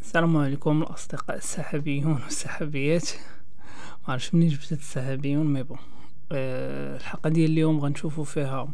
السلام 0.00 0.36
عليكم 0.36 0.82
الأصدقاء 0.82 1.36
السحابيون 1.36 2.12
والسحابيات. 2.12 3.08
معرفش 4.08 4.34
منين 4.34 4.48
جبت 4.48 4.72
السحابيون 4.72 5.46
mais 5.52 5.62
bon 5.62 5.78
أه 6.32 6.96
الحلقة 6.96 7.30
ديال 7.30 7.50
اليوم 7.50 7.80
غنشوفو 7.80 8.24
فيها 8.24 8.68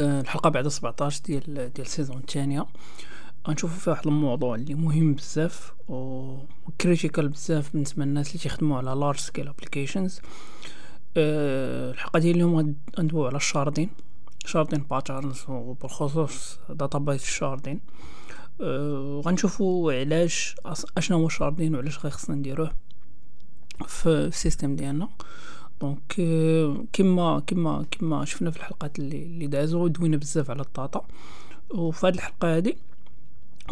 أه 0.00 0.20
الحلقة 0.20 0.50
بعد 0.50 0.68
17 0.68 1.22
ديال 1.24 1.44
ديال 1.54 1.72
ال 1.78 1.83
saison 1.83 2.16
الثانية 2.16 2.66
غنشوفو 3.48 3.80
فيها 3.80 3.92
واحد 3.92 4.06
الموضوع 4.06 4.54
اللي 4.54 4.74
مهم 4.74 5.14
بزاف 5.14 5.72
و 5.88 6.36
critical 6.80 7.28
بزاف 7.28 7.72
بالنسبة 7.72 8.04
للناس 8.04 8.28
اللي 8.28 8.38
تيخدموا 8.38 8.78
على 8.78 8.90
large 8.90 9.16
scale 9.16 9.48
applications 9.48 10.20
الحلقة 11.16 12.18
ديال 12.18 12.34
اليوم 12.36 12.76
غندويو 12.98 13.26
على 13.26 13.36
ال 13.36 13.41
sharding. 13.41 13.90
sharding 14.44 14.82
patterns 14.90 15.44
وبالخصوص 15.48 16.58
database 16.70 17.22
ال 17.22 17.28
sharding. 17.28 17.80
أه 18.60 19.22
غنشوفو 19.24 19.90
علاش 19.90 20.56
اشنا 20.96 21.16
هو 21.16 21.26
ال 21.26 21.31
sharding 21.31 21.74
وعلاش 21.74 21.98
خصنا 21.98 22.36
نديروه 22.36 22.72
في 23.86 24.08
ال 24.08 24.18
system 24.18 24.76
ديالنا. 24.76 25.08
donc 25.80 26.12
كما 26.92 27.42
كما 27.46 27.84
كما 27.90 28.24
شفنا 28.24 28.50
في 28.50 28.56
الحلقات 28.56 28.98
اللي 28.98 29.22
اللي 29.22 29.46
دازو 29.46 29.86
دوينا 29.86 30.16
بزاف 30.16 30.50
على 30.50 30.62
ال 30.62 30.70
data 30.70 31.02
وفي 31.70 32.06
هذه 32.06 32.14
الحلقة 32.14 32.56
هذه 32.56 32.74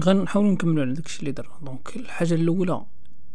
غنحاولوا 0.04 0.52
نكملوا 0.52 0.84
على 0.84 0.92
داكشي 0.92 1.20
اللي 1.20 1.32
درنا. 1.32 1.50
donc 1.62 1.96
الحاجة 1.96 2.34
الأولى 2.34 2.82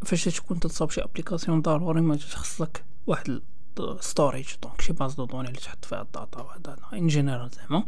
فاش 0.05 0.23
تكون 0.25 0.59
تتصاب 0.59 0.89
شي 0.89 1.01
application 1.01 1.61
ضروري 1.61 2.01
ما 2.01 2.15
تخصك 2.15 2.83
واحد 3.07 3.41
storage 3.99 4.47
donc 4.63 4.81
شي 4.81 4.93
base 4.93 5.13
de 5.13 5.25
données 5.25 5.47
اللي 5.47 5.59
تحط 5.59 5.85
فيها 5.85 6.01
ال 6.01 6.09
data 6.09 6.41
وهذا 6.41 6.77
en 6.93 7.07
général 7.07 7.49
زعما 7.49 7.83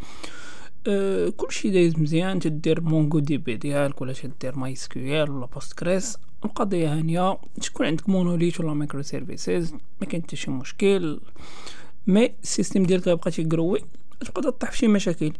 كلشي 1.37 1.69
دايز 1.69 1.99
مزيان 1.99 2.39
تدير 2.39 2.81
MongoDB 2.81 3.55
ديالك 3.55 4.01
ولا 4.01 4.13
تدير 4.13 4.55
MySQL 4.59 5.29
ولا 5.29 5.45
Postgres 5.45 6.17
القضية 6.45 6.93
هانيه 6.93 7.37
تكون 7.61 7.85
عندك 7.85 8.09
monolith 8.09 8.59
ولا 8.59 8.73
microservices 8.73 9.73
ما 10.01 10.07
كاين 10.07 10.23
حتى 10.23 10.35
شي 10.35 10.51
مشكل 10.51 11.19
mais 12.07 12.33
ال 12.43 12.49
system 12.49 12.83
ديالك 12.83 13.07
غيبقى 13.07 13.31
تيغروي 13.31 13.81
تقدر 14.19 14.49
تطيح 14.49 14.71
في 14.71 14.77
شي 14.77 14.87
مشاكل 14.87 15.33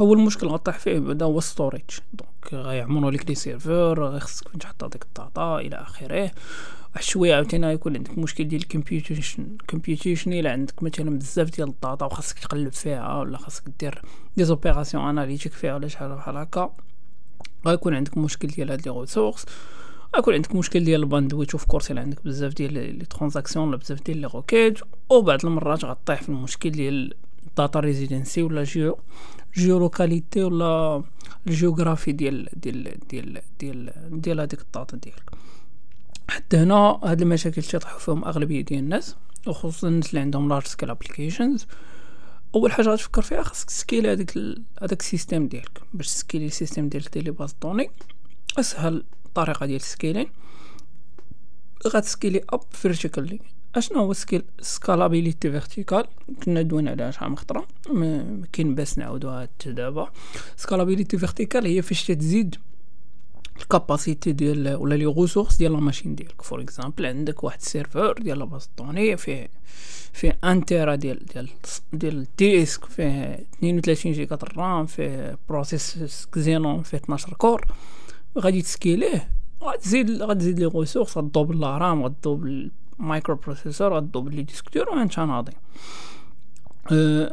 اول 0.00 0.18
مشكل 0.18 0.46
غطيح 0.46 0.78
فيه 0.78 0.98
بعدا 0.98 1.24
هو 1.24 1.40
storage 1.40 1.82
donc 2.12 2.64
غيعمروا 2.66 3.10
لك 3.10 3.28
les 3.28 3.34
serveurs 3.34 4.04
غيخصك 4.04 4.48
فين 4.48 4.58
تحط 4.58 4.84
هذيك 4.84 5.04
ال 5.04 5.15
data 5.15 5.58
إلى 5.58 5.76
اخره 5.76 6.30
واحد 6.94 7.04
شوية 7.04 7.34
عاوتاني 7.34 7.66
غيكون 7.66 7.96
عندك 7.96 8.18
مشكل 8.18 8.44
ديال 8.48 8.62
ال 8.62 8.70
computation 8.70 9.56
computation 9.68 10.32
إلا 10.32 10.52
عندك 10.52 10.82
مثلا 10.82 11.18
بزاف 11.18 11.50
ديال 11.50 11.68
ال 11.68 11.75
data 11.75 12.04
وخاصك 12.06 12.38
تقلب 12.38 12.72
فيها 12.72 13.18
ولا 13.18 13.38
خاصك 13.38 13.64
دير 13.80 14.02
des 14.36 14.44
opérations 14.44 15.04
analytiques 15.04 15.52
فيها 15.52 15.74
ولا 15.74 15.88
شحال 15.88 16.14
بحال 16.14 16.36
هكا 16.36 16.74
غيكون 17.66 17.94
عندك 17.94 18.18
مشكل 18.18 18.48
ديال 18.48 18.70
هاد 18.70 18.88
les 18.88 19.00
ressources 19.00 19.46
غيكون 20.16 20.34
عندك 20.34 20.54
مشكل 20.54 20.84
ديال 20.84 21.00
ال 21.00 21.05
bandwidth 21.05 21.52
of 21.52 21.64
course 21.64 21.90
إلا 21.90 22.00
عندك 22.00 22.24
بزاف 22.24 22.54
ديال 22.54 22.72
les 22.72 23.04
transactions 23.04 23.68
ولا 23.68 23.76
بزاف 23.76 24.02
ديال 24.02 24.18
les 24.18 24.26
requêtes 24.34 24.78
وبعض 25.10 25.46
المرات 25.46 25.84
غطيح 25.84 26.22
في 26.22 26.28
المشكل 26.28 26.70
ديال 26.70 27.14
data 27.56 27.80
residency 27.80 28.42
ولا 28.42 28.64
geo 28.64 28.98
geo 29.54 29.78
locality 29.78 30.42
ولا 30.42 31.02
الجيوغرافي 31.46 32.12
ديال 32.12 32.48
ديال 32.56 32.98
ديال 33.08 33.40
ديال 33.60 33.92
ديال 34.10 34.40
هذيك 34.40 34.60
ال 34.60 34.67
data 34.67 34.96
ديالك. 34.96 35.30
حتى 36.30 36.56
هنا 36.56 37.00
هاد 37.04 37.22
المشاكل 37.22 37.62
تيطيحوا 37.62 37.98
فيهم 37.98 38.24
اغلبيه 38.24 38.60
ديال 38.60 38.78
الناس 38.80 39.16
وخصوصا 39.46 39.88
الناس 39.88 40.10
اللي 40.10 40.20
عندهم 40.20 40.48
large 40.48 40.66
scale 40.66 40.90
applications 40.90 41.66
أول 42.54 42.72
حاجة 42.72 42.88
غتفكر 42.88 43.22
فيها 43.22 43.42
خاصك 43.42 43.66
ت 43.68 43.74
scale 43.74 44.06
هذاك 44.06 44.38
هذاك 44.82 45.00
ال 45.00 45.07
system 45.07 45.48
ديالك. 45.48 45.82
باش 45.94 46.06
ت 46.06 46.12
scaleي 46.12 46.46
ال 46.46 46.52
system 46.52 46.88
ديالك 46.88 47.12
ديال 47.12 47.24
les 47.24 47.30
bases 47.30 47.54
de 47.62 47.68
données 47.68 47.90
أسهل 48.58 49.04
طريقة 49.34 49.66
ديال 49.66 49.76
ال 49.76 49.82
scaling. 49.82 50.26
غت 51.86 52.00
scaleي 52.00 52.44
up 52.50 52.60
vertically 52.70 53.40
أشنو 53.74 53.98
هو 53.98 54.12
scale 54.12 54.42
scalabilité 54.60 55.50
verticale 55.50 56.04
كنا 56.44 56.62
دوينا 56.62 56.90
عليها 56.90 57.10
شحال 57.10 57.30
من 57.30 57.38
خطرة 57.38 57.66
ما 57.92 58.42
كاين 58.52 58.74
باس 58.74 58.98
نعاودوها 58.98 59.42
حتى 59.42 59.72
دابا. 59.72 60.10
scalabilité 60.56 61.18
verticale 61.18 61.66
هي 61.66 61.82
فاش 61.82 62.06
تزيد 62.06 62.56
ال 63.60 63.68
capacité 63.68 64.32
ديال 64.32 64.74
ولا 64.74 64.94
les 64.94 65.06
ressources 65.06 65.56
ديال 65.56 65.72
la 65.72 65.80
machine 65.80 66.14
ديالك. 66.14 66.42
for 66.42 66.60
example 66.60 67.06
عندك 67.06 67.44
واحد 67.44 67.60
ال 67.60 67.66
serveur 67.66 68.12
ديال 68.12 68.38
la 68.38 68.44
base 68.44 68.70
de 68.78 68.86
données 68.86 69.16
فيه 69.16 69.48
فيه 70.12 70.38
un 70.44 70.64
téra 70.64 70.94
ديال 70.94 71.26
ديال 71.26 71.48
ديال 71.92 72.16
ال 72.16 72.26
disque 72.26 72.84
فيه 72.84 73.46
32 73.58 74.12
جيجا 74.12 74.38
ال 74.42 74.53
RAM 74.53 74.86
فيه 74.86 75.38
processeur 75.48 76.26
Xeon 76.32 76.82
فيه 76.82 76.96
12 76.98 77.34
cores 77.34 77.66
غادي 78.38 78.62
ت 78.62 78.70
scaleيه 78.70 79.28
غتزيد 79.62 80.22
غتزيد 80.22 80.60
les 80.60 80.66
ressources 80.66 81.18
غدوبل 81.18 81.60
la 81.60 81.78
RAM 81.78 82.02
غدوبل 82.04 82.70
microprocesseur 82.98 83.96
غدوبل 83.96 84.34
les 84.34 84.42
disques 84.42 84.74
دور 84.74 84.88
وانت 84.90 85.18
ناضي 85.18 85.52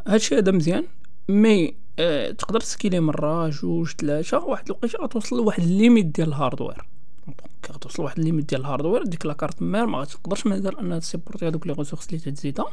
هادشي 0.07 0.37
هذا 0.37 0.51
مزيان 0.51 0.83
mais 1.29 1.73
أه 1.99 2.31
تقدر 2.31 2.59
ت 2.59 2.65
scaleي 2.65 2.99
مرة 2.99 3.49
جوج 3.49 3.91
ثلاثة 3.91 4.45
واحد 4.45 4.65
الوقيتة 4.65 5.03
غتوصل 5.03 5.37
لواحد 5.37 5.63
ال 5.63 5.69
limite 5.69 6.05
ديال 6.05 6.27
ال 6.27 6.33
hardware. 6.33 6.85
donc 7.27 7.41
غتوصل 7.71 8.03
لواحد 8.03 8.19
ال 8.19 8.23
limite 8.23 8.49
ديال 8.49 8.61
ال 8.61 8.66
hardware 8.66 9.03
ديك 9.03 9.25
la 9.25 9.35
carte 9.35 9.61
mère 9.61 9.85
ما 9.85 9.97
غتقدرش 9.97 10.47
مازال 10.47 10.79
أنها 10.79 10.99
تsupporter 10.99 11.47
هذوك 11.47 11.67
les 11.67 11.73
ressources 11.73 12.07
اللي 12.07 12.19
تزيدها 12.19 12.65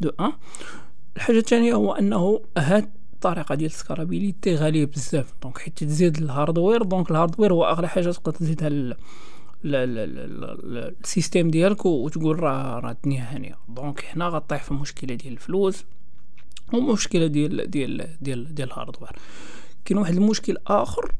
D'un. 0.00 0.32
الحاجة 1.16 1.38
الثانية 1.38 1.74
هو 1.74 1.92
أنه 1.92 2.40
هاد 2.58 2.90
الطريقة 3.12 3.54
ديال 3.54 3.70
ال 3.70 3.77
scalabilité 3.77 4.54
غالية 4.54 4.84
بزاف. 4.84 5.34
donc 5.42 5.58
حيت 5.58 5.84
تزيد 5.84 6.18
ال 6.18 6.25
hardware 6.25 6.82
donc 6.82 7.10
ال 7.10 7.15
hardware 7.15 7.52
هو 7.52 7.64
أغلى 7.64 7.88
حاجة 7.88 8.10
تقدر 8.10 8.32
تزيدها 8.32 8.96
ال 11.04 11.11
system 11.11 11.50
ديالك 11.50 11.86
وتقول 11.86 12.42
راه 12.42 12.78
راه 12.78 12.90
الدنيا 12.90 13.22
هانيه 13.22 13.58
donc 13.68 14.04
هنا 14.04 14.28
غطيح 14.28 14.62
في 14.62 14.70
المشكلة 14.70 15.14
ديال 15.14 15.32
الفلوس. 15.32 15.84
ومشكله 16.74 17.26
ديال 17.26 17.70
ديال 17.70 18.08
ديال 18.20 18.54
ديال 18.54 18.68
ال 18.68 18.73
hardware. 18.73 19.16
كاين 19.84 19.98
واحد 19.98 20.16
المشكل 20.16 20.56
آخر 20.66 21.12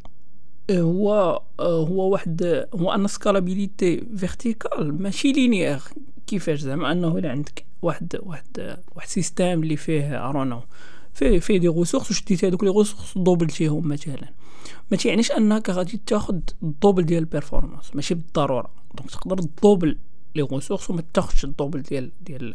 هو 0.71 1.43
هو 1.61 2.09
واحد 2.09 2.67
هو 2.75 2.93
أن 2.93 3.07
scalabilité 3.07 4.05
verticale 4.17 5.03
ماشي 5.03 5.33
linéaire 5.33 5.81
كيفاش؟ 6.27 6.61
زعما 6.61 6.93
أنه 6.93 7.19
إلا 7.19 7.31
عندك 7.31 7.65
واحد 7.83 8.17
واحد 8.23 8.77
واحد 8.97 9.09
system 9.09 9.63
اللي 9.63 9.77
فيه 9.77 10.29
ارونو 10.29 10.61
فيه 11.15 11.39
فيه 11.39 11.59
des 11.59 11.69
ressources 11.69 12.11
وشديتي 12.11 12.49
هذوك 12.49 12.65
les 12.65 12.71
ressources 12.71 13.19
دوبلتيهم 13.19 13.89
مثلا. 13.89 14.29
ما 14.91 14.97
تيعنيش 14.97 15.33
أنك 15.33 15.71
غادي 15.71 16.01
تاخذ 16.07 16.39
ال 16.63 16.69
double 16.69 17.03
ديال 17.03 17.19
ال 17.19 17.25
performance 17.25 17.97
ماشي 17.97 18.15
بالضرورة. 18.15 18.71
donc 18.95 19.11
تقدر 19.11 19.47
دوبل 19.63 19.97
les 20.37 20.43
ressources 20.43 20.91
وما 20.91 21.03
تاخذش 21.15 21.45
ال 21.45 21.50
double 21.50 21.83
ديال 21.83 22.11
ديال 22.21 22.55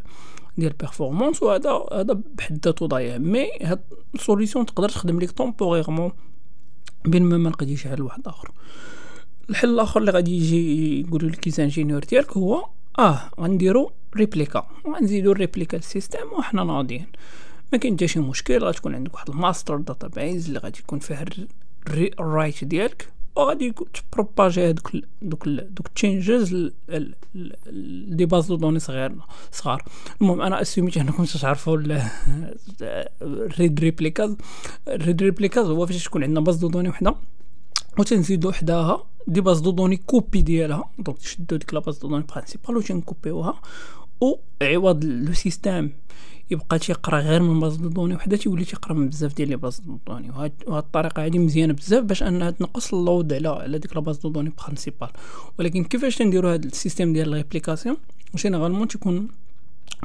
ديال 0.57 0.71
ال 0.71 0.77
performance 0.77 1.43
وهذا 1.43 1.85
هذا 1.93 2.21
بحد 2.35 2.59
ذاته 2.65 2.87
ضايع. 2.87 3.17
mais 3.17 3.49
هاد 3.61 3.79
ال 4.15 4.21
solution 4.21 4.65
تقدر 4.65 4.89
تخدم 4.89 5.19
لك 5.19 5.31
temporairement 5.31 6.11
بين 7.05 7.23
ما 7.23 7.37
ما 7.37 7.49
لقيتيش 7.49 7.87
حل 7.87 8.01
واحد 8.01 8.27
آخر. 8.27 8.51
الحل 9.49 9.69
الآخر 9.69 9.99
اللي 9.99 10.11
غادي 10.11 10.37
يجي 10.37 11.01
يقولوا 11.01 11.29
لك 11.29 11.39
les 11.39 11.54
ingénieurs 11.54 12.03
ديالك 12.03 12.37
هو 12.37 12.65
آه 12.99 13.29
غنديرو 13.39 13.91
replica 14.15 14.67
غنزيدو 14.87 15.31
ال 15.31 15.37
replica 15.37 15.77
لل 15.77 15.88
système 15.88 16.27
وحنا 16.37 16.63
ناضيين. 16.63 17.05
ما 17.73 17.77
كاين 17.77 17.95
حتى 17.95 18.07
شي 18.07 18.19
مشكل 18.19 18.63
غتكون 18.63 18.95
عندك 18.95 19.13
واحد 19.13 19.29
ال 19.29 19.36
master 19.36 19.77
database 19.77 20.47
اللي 20.47 20.59
غادي 20.59 20.79
يكون 20.79 20.99
فيه 20.99 21.25
ال 22.19 22.27
write 22.27 22.63
ديالك. 22.63 23.16
وغادي 23.37 23.73
تبروباجي 24.11 24.69
هذوك 24.69 24.91
دوك 25.21 25.49
دوك 25.49 25.87
changes 25.87 26.71
des 28.07 28.25
bases 28.25 28.47
de 28.47 28.55
données 28.55 28.79
صغير 28.79 29.11
صغار. 29.51 29.83
المهم 30.21 30.41
أنا 30.41 30.61
أسيميت 30.61 30.97
أنكم 30.97 31.25
تعرفوا 31.25 31.77
ال 33.21 33.33
read 33.33 33.79
replicas 33.79 34.37
ال 34.87 34.95
read 34.95 35.23
replicas 35.23 35.65
هو 35.65 35.85
فاش 35.85 36.03
تكون 36.03 36.23
عندنا 36.23 36.39
base 36.39 36.55
de 36.55 36.67
données 36.67 36.89
وحدة 36.89 37.15
وتنزيدو 37.99 38.51
حداها 38.51 39.05
des 39.27 39.41
bases 39.41 39.59
de 39.59 39.71
données 39.71 39.97
copies 39.97 40.41
ديالها. 40.41 40.89
donc 40.99 41.17
تشدو 41.17 41.55
ديك 41.55 41.73
la 41.73 41.79
base 41.79 41.97
de 41.97 42.07
données 42.07 42.23
principale 42.23 42.83
وتنكوبيوها 44.21 44.77
وعوض 44.77 45.03
le 45.03 45.33
système 45.33 45.91
يبقى 46.51 46.79
تيقرا 46.79 47.19
غير 47.19 47.41
من 47.41 47.59
base 47.59 47.75
de 47.75 47.84
données 47.84 48.15
وحدة 48.15 48.37
تيولي 48.37 48.65
تيقرا 48.65 48.93
من 48.93 49.09
بزاف 49.09 49.33
ديال 49.33 49.49
les 49.49 49.55
bases 49.55 49.81
de 50.07 50.12
données 50.12 50.29
وهاد 50.29 50.53
الطريقة 50.67 51.25
هادي 51.25 51.39
مزيانة 51.39 51.73
بزاف 51.73 52.03
باش 52.03 52.23
انها 52.23 52.51
تنقص 52.51 52.93
ال 52.93 53.01
load 53.01 53.33
على 53.33 53.47
على 53.47 53.79
ديك 53.79 53.95
la 53.95 54.01
base 54.01 54.17
de 54.17 54.25
données 54.25 54.51
principale 54.63 55.09
ولكن 55.59 55.83
كيفاش 55.83 56.15
تنديروا 56.15 56.53
هاد 56.53 56.65
ال 56.65 56.71
système 56.71 57.13
ديال 57.13 57.33
réplication 57.33 57.97
généralement 58.35 58.87
تيكون 58.87 59.27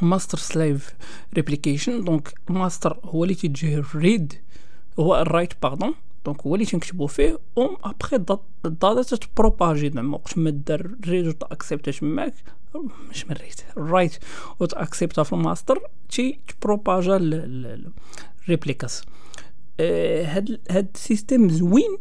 ماستر 0.02 0.38
سلايف 0.38 0.94
ريبليكيشن. 1.34 2.04
دونك 2.04 2.34
الماستر 2.50 2.98
هو 3.04 3.24
اللي 3.24 3.34
تيجي 3.34 3.82
ريد 3.94 4.34
هو 4.98 5.20
الرايت 5.20 5.52
باردون. 5.62 5.94
دونك 6.26 6.40
هو 6.40 6.54
اللي 6.54 6.66
تنكتبو 6.66 7.06
فيه 7.06 7.38
و 7.56 7.66
أبخي 7.84 8.16
الداتا 8.64 9.02
تتبروباجي. 9.02 9.90
زعما 9.90 10.16
وقت 10.16 10.38
ما 10.38 10.50
دار 10.50 10.90
ريد 11.06 11.26
و 11.26 11.30
تاكسبت 11.30 11.90
تماك 11.90 12.34
مش 13.10 13.26
من 13.26 13.36
ريت 13.36 13.60
رايت 13.76 14.18
وتاكسبتا 14.60 15.22
في 15.22 15.32
الماستر 15.32 15.78
تي 16.08 16.38
تبروباجا 16.48 17.18
الريبليكاس 17.20 19.02
آه، 19.80 20.24
هاد 20.24 20.60
هاد 20.70 20.88
السيستم 20.94 21.48
زوين 21.48 21.98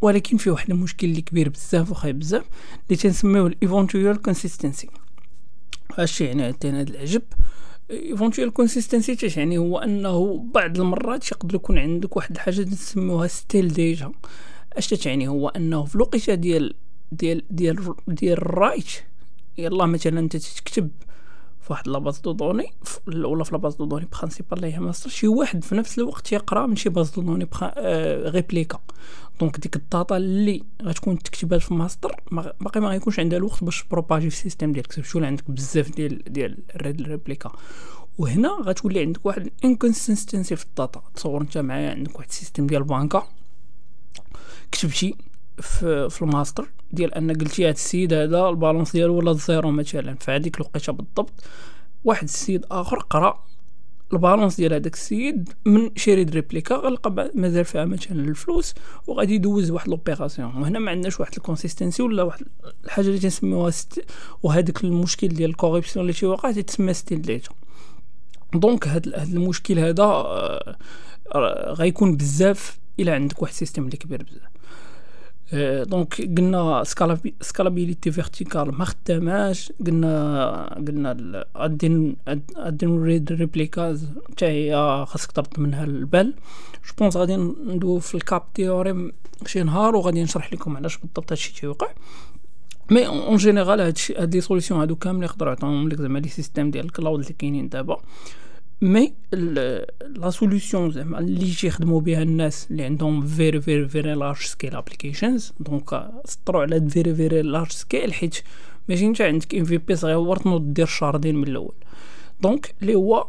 ولكن 0.00 0.36
فيه 0.36 0.50
واحد 0.50 0.70
المشكل 0.70 1.06
اللي 1.06 1.22
كبير 1.22 1.48
بزاف 1.48 1.90
وخايب 1.90 2.18
بزاف 2.18 2.44
اللي 2.86 3.02
تنسميوه 3.02 3.46
ال 3.46 3.54
eventual 3.54 4.22
consistency 4.22 4.88
اش 5.98 6.20
يعني 6.20 6.42
هاد 6.42 6.64
العجب. 6.64 7.22
eventual 7.90 8.52
consistency 8.52 9.16
يعني 9.36 9.58
هو 9.58 9.78
أنه 9.78 10.44
بعض 10.54 10.80
المرات 10.80 11.32
يقدر 11.32 11.54
يكون 11.54 11.78
عندك 11.78 12.16
واحد 12.16 12.30
الحاجة 12.30 12.60
نسميوها 12.60 13.26
stale 13.26 13.68
data 13.68 14.12
أش 14.72 14.86
تعني 14.88 15.28
هو 15.28 15.48
أنه 15.48 15.84
في 15.84 15.94
الوقيته 15.94 16.34
ديال 16.34 16.74
ديال 17.12 17.42
ديال 17.50 17.94
ديال 18.08 18.32
ال 18.32 18.42
write 18.42 18.90
يلا 19.58 19.86
مثلا 19.86 20.20
أنت 20.20 20.36
تكتب 20.36 20.90
في 21.60 21.72
واحد 21.72 21.88
la 21.88 21.98
base 21.98 22.18
de 22.18 22.32
données 22.32 22.72
ولا 23.06 23.44
في 23.44 23.52
la 23.52 23.59
base 23.59 23.74
de 23.74 23.84
données 23.84 24.08
principale 24.18 24.58
اللي 24.58 24.74
هي 24.74 24.80
ماستر 24.80 25.10
شي 25.10 25.28
واحد 25.28 25.64
في 25.64 25.74
نفس 25.74 25.98
الوقت 25.98 26.32
يقرأ 26.32 26.66
من 26.66 26.76
شي 26.76 26.88
base 26.88 27.10
de 27.10 27.22
données 27.22 27.48
آه 27.62 28.30
replica. 28.30 28.80
donc 29.40 29.60
ديك 29.60 29.76
ال 29.76 29.84
data 29.84 30.16
اللي 30.16 30.62
غتكون 30.82 31.18
تكتبها 31.18 31.58
في 31.58 31.74
ماستر 31.74 32.20
باقي 32.60 32.80
ما 32.80 32.88
غيكونش 32.88 33.20
عندها 33.20 33.38
الوقت 33.38 33.64
باش 33.64 33.84
بروباجي 33.90 34.30
في 34.30 34.36
ال 34.36 34.40
système 34.40 34.72
ديالك 34.72 35.04
شو 35.04 35.24
عندك 35.24 35.50
بزاف 35.50 35.90
ديال 35.90 36.22
ديال 36.32 36.58
ال 36.74 36.80
read 36.80 37.02
replica. 37.02 37.52
وهنا 38.18 38.48
غتولي 38.48 39.00
عندك 39.00 39.26
واحد 39.26 39.50
inconsistency 39.64 40.56
في 40.56 40.64
ال 40.64 40.70
data. 40.70 41.02
تصور 41.14 41.40
أنت 41.40 41.58
معايا 41.58 41.90
عندك 41.90 42.16
واحد 42.16 42.28
système 42.28 42.66
ديال 42.66 42.82
بانكا 42.84 43.28
كتبتي 44.72 45.14
في, 45.62 46.10
في 46.10 46.22
الماستر 46.22 46.68
ديال 46.92 47.14
أن 47.14 47.32
قلتي 47.32 47.68
هاد 47.68 47.74
السيد 47.74 48.14
هذا 48.14 48.48
ال 48.48 48.53
balance 48.53 48.92
ديالو 48.92 49.14
ولا 49.14 49.32
زيرو 49.32 49.70
مثلا 49.70 50.14
في 50.14 50.30
هذيك 50.30 50.56
الوقيتة 50.56 50.92
بالضبط 50.92 51.32
واحد 52.04 52.24
السيد 52.24 52.66
آخر 52.70 52.98
قرأ 52.98 53.44
ال 54.12 54.18
balance 54.18 54.56
ديال 54.56 54.72
هذاك 54.72 54.94
السيد 54.94 55.52
من 55.66 55.90
شي 55.96 56.11
read 56.11 56.30
replica 56.30 56.74
غلقى 56.74 57.30
مازال 57.34 57.64
فيها 57.64 57.84
مثلا 57.84 58.20
الفلوس 58.20 58.74
وغادي 59.06 59.34
يدوز 59.34 59.70
واحد 59.70 59.88
l'opération 59.88 60.56
وهنا 60.56 60.78
ما 60.78 60.90
عندناش 60.90 61.20
واحد 61.20 61.32
ال 61.36 61.41
consistency 61.41 62.02
ولا 62.02 62.22
واحد 62.22 62.42
الحاجة 62.84 63.06
اللي 63.06 63.18
تنسميوها 63.18 63.70
ست... 63.70 64.04
وهذاك 64.42 64.84
المشكل 64.84 65.28
ديال 65.28 65.50
ال 65.50 65.55
corruption 65.55 66.02
اللي 66.02 66.12
تيوقع 66.12 66.52
تيتسمى 66.52 66.94
stale 66.94 67.22
data 67.22 67.50
donc 68.54 68.88
هاد, 68.88 69.08
هاد 69.08 69.34
المشكل 69.34 69.78
هذا 69.78 70.02
آه 70.04 70.76
غيكون 71.72 72.16
بزاف 72.16 72.78
إلى 73.00 73.10
عندك 73.10 73.42
واحد 73.42 73.52
système 73.52 73.84
اللي 73.84 73.96
كبير 73.96 74.22
بزاف. 74.22 74.51
donc 75.84 76.20
قلنا 76.38 76.84
scalabilité 77.40 78.10
verticale 78.10 78.74
ما 78.74 78.84
خداماش 78.84 79.72
قلنا 79.86 80.74
قلنا 80.74 81.44
adding 82.56 83.02
read 83.02 83.32
replicas 83.32 84.08
حتى 84.30 84.46
هي 84.46 85.04
خاصك 85.08 85.32
ترد 85.32 85.60
منها 85.60 85.84
البال 85.84 86.34
je 86.86 86.94
pense 86.98 87.16
غادي 87.16 87.36
ندوي 87.36 88.00
في 88.00 88.14
ال 88.14 88.21
CAP 88.21 88.42
theorem 88.54 89.12
شي 89.46 89.62
نهار 89.62 89.96
وغادي 89.96 90.22
نشرح 90.22 90.52
لكم 90.52 90.76
علاش 90.76 90.98
بالضبط 90.98 91.32
هادشي 91.32 91.54
تيوقع 91.54 91.88
mais 92.90 93.06
en 93.06 93.36
général 93.36 93.80
هادشي 93.80 94.14
هاد 94.14 94.34
les 94.34 94.40
solutions 94.40 94.80
هادو 94.80 94.96
كاملين 94.96 95.22
يقدروا 95.22 95.52
يعطيهم 95.52 95.88
لك 95.88 96.00
زعما 96.00 96.18
les 96.18 96.28
systèmes 96.28 96.70
ديال 96.70 96.84
ال 96.84 96.90
cloud 96.90 97.20
اللي 97.20 97.32
كاينين 97.32 97.68
دابا 97.68 98.00
mais 98.82 99.14
la 99.32 100.30
solution 100.30 100.90
زعما 100.90 101.18
اللي 101.18 101.54
تيخدموا 101.54 102.00
بها 102.00 102.22
الناس 102.22 102.66
اللي 102.70 102.84
عندهم 102.84 103.26
very 103.26 103.60
very 103.60 103.88
very 103.88 104.14
large 104.14 104.36
scale 104.36 104.76
applications 104.76 105.52
donc 105.60 106.10
سطروا 106.24 106.62
على 106.62 106.90
very 106.90 107.14
very 107.14 107.42
large 107.42 107.70
scale 107.70 108.14
حيت 108.14 108.36
ماشي 108.88 109.06
انت 109.06 109.20
عندك 109.20 109.54
MVP 109.54 109.96
صغير 109.96 110.36
تنوض 110.36 110.74
دير 110.74 110.86
sharding 110.86 111.36
من 111.36 111.48
الأول 111.48 111.74
donc 112.40 112.74
اللي 112.82 112.94
هو 112.94 113.26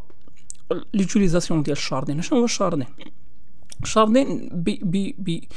l'utilisation 0.94 1.64
ديال 1.64 1.78
ال 1.78 1.82
sharding 1.82 2.22
شنو 2.22 2.40
هو 2.40 2.46
ال 2.46 2.50
sharding 2.50 2.88
ال 3.84 3.91
sharding 3.91 4.50
بي 4.54 4.80
بي 4.84 5.16
بي 5.18 5.48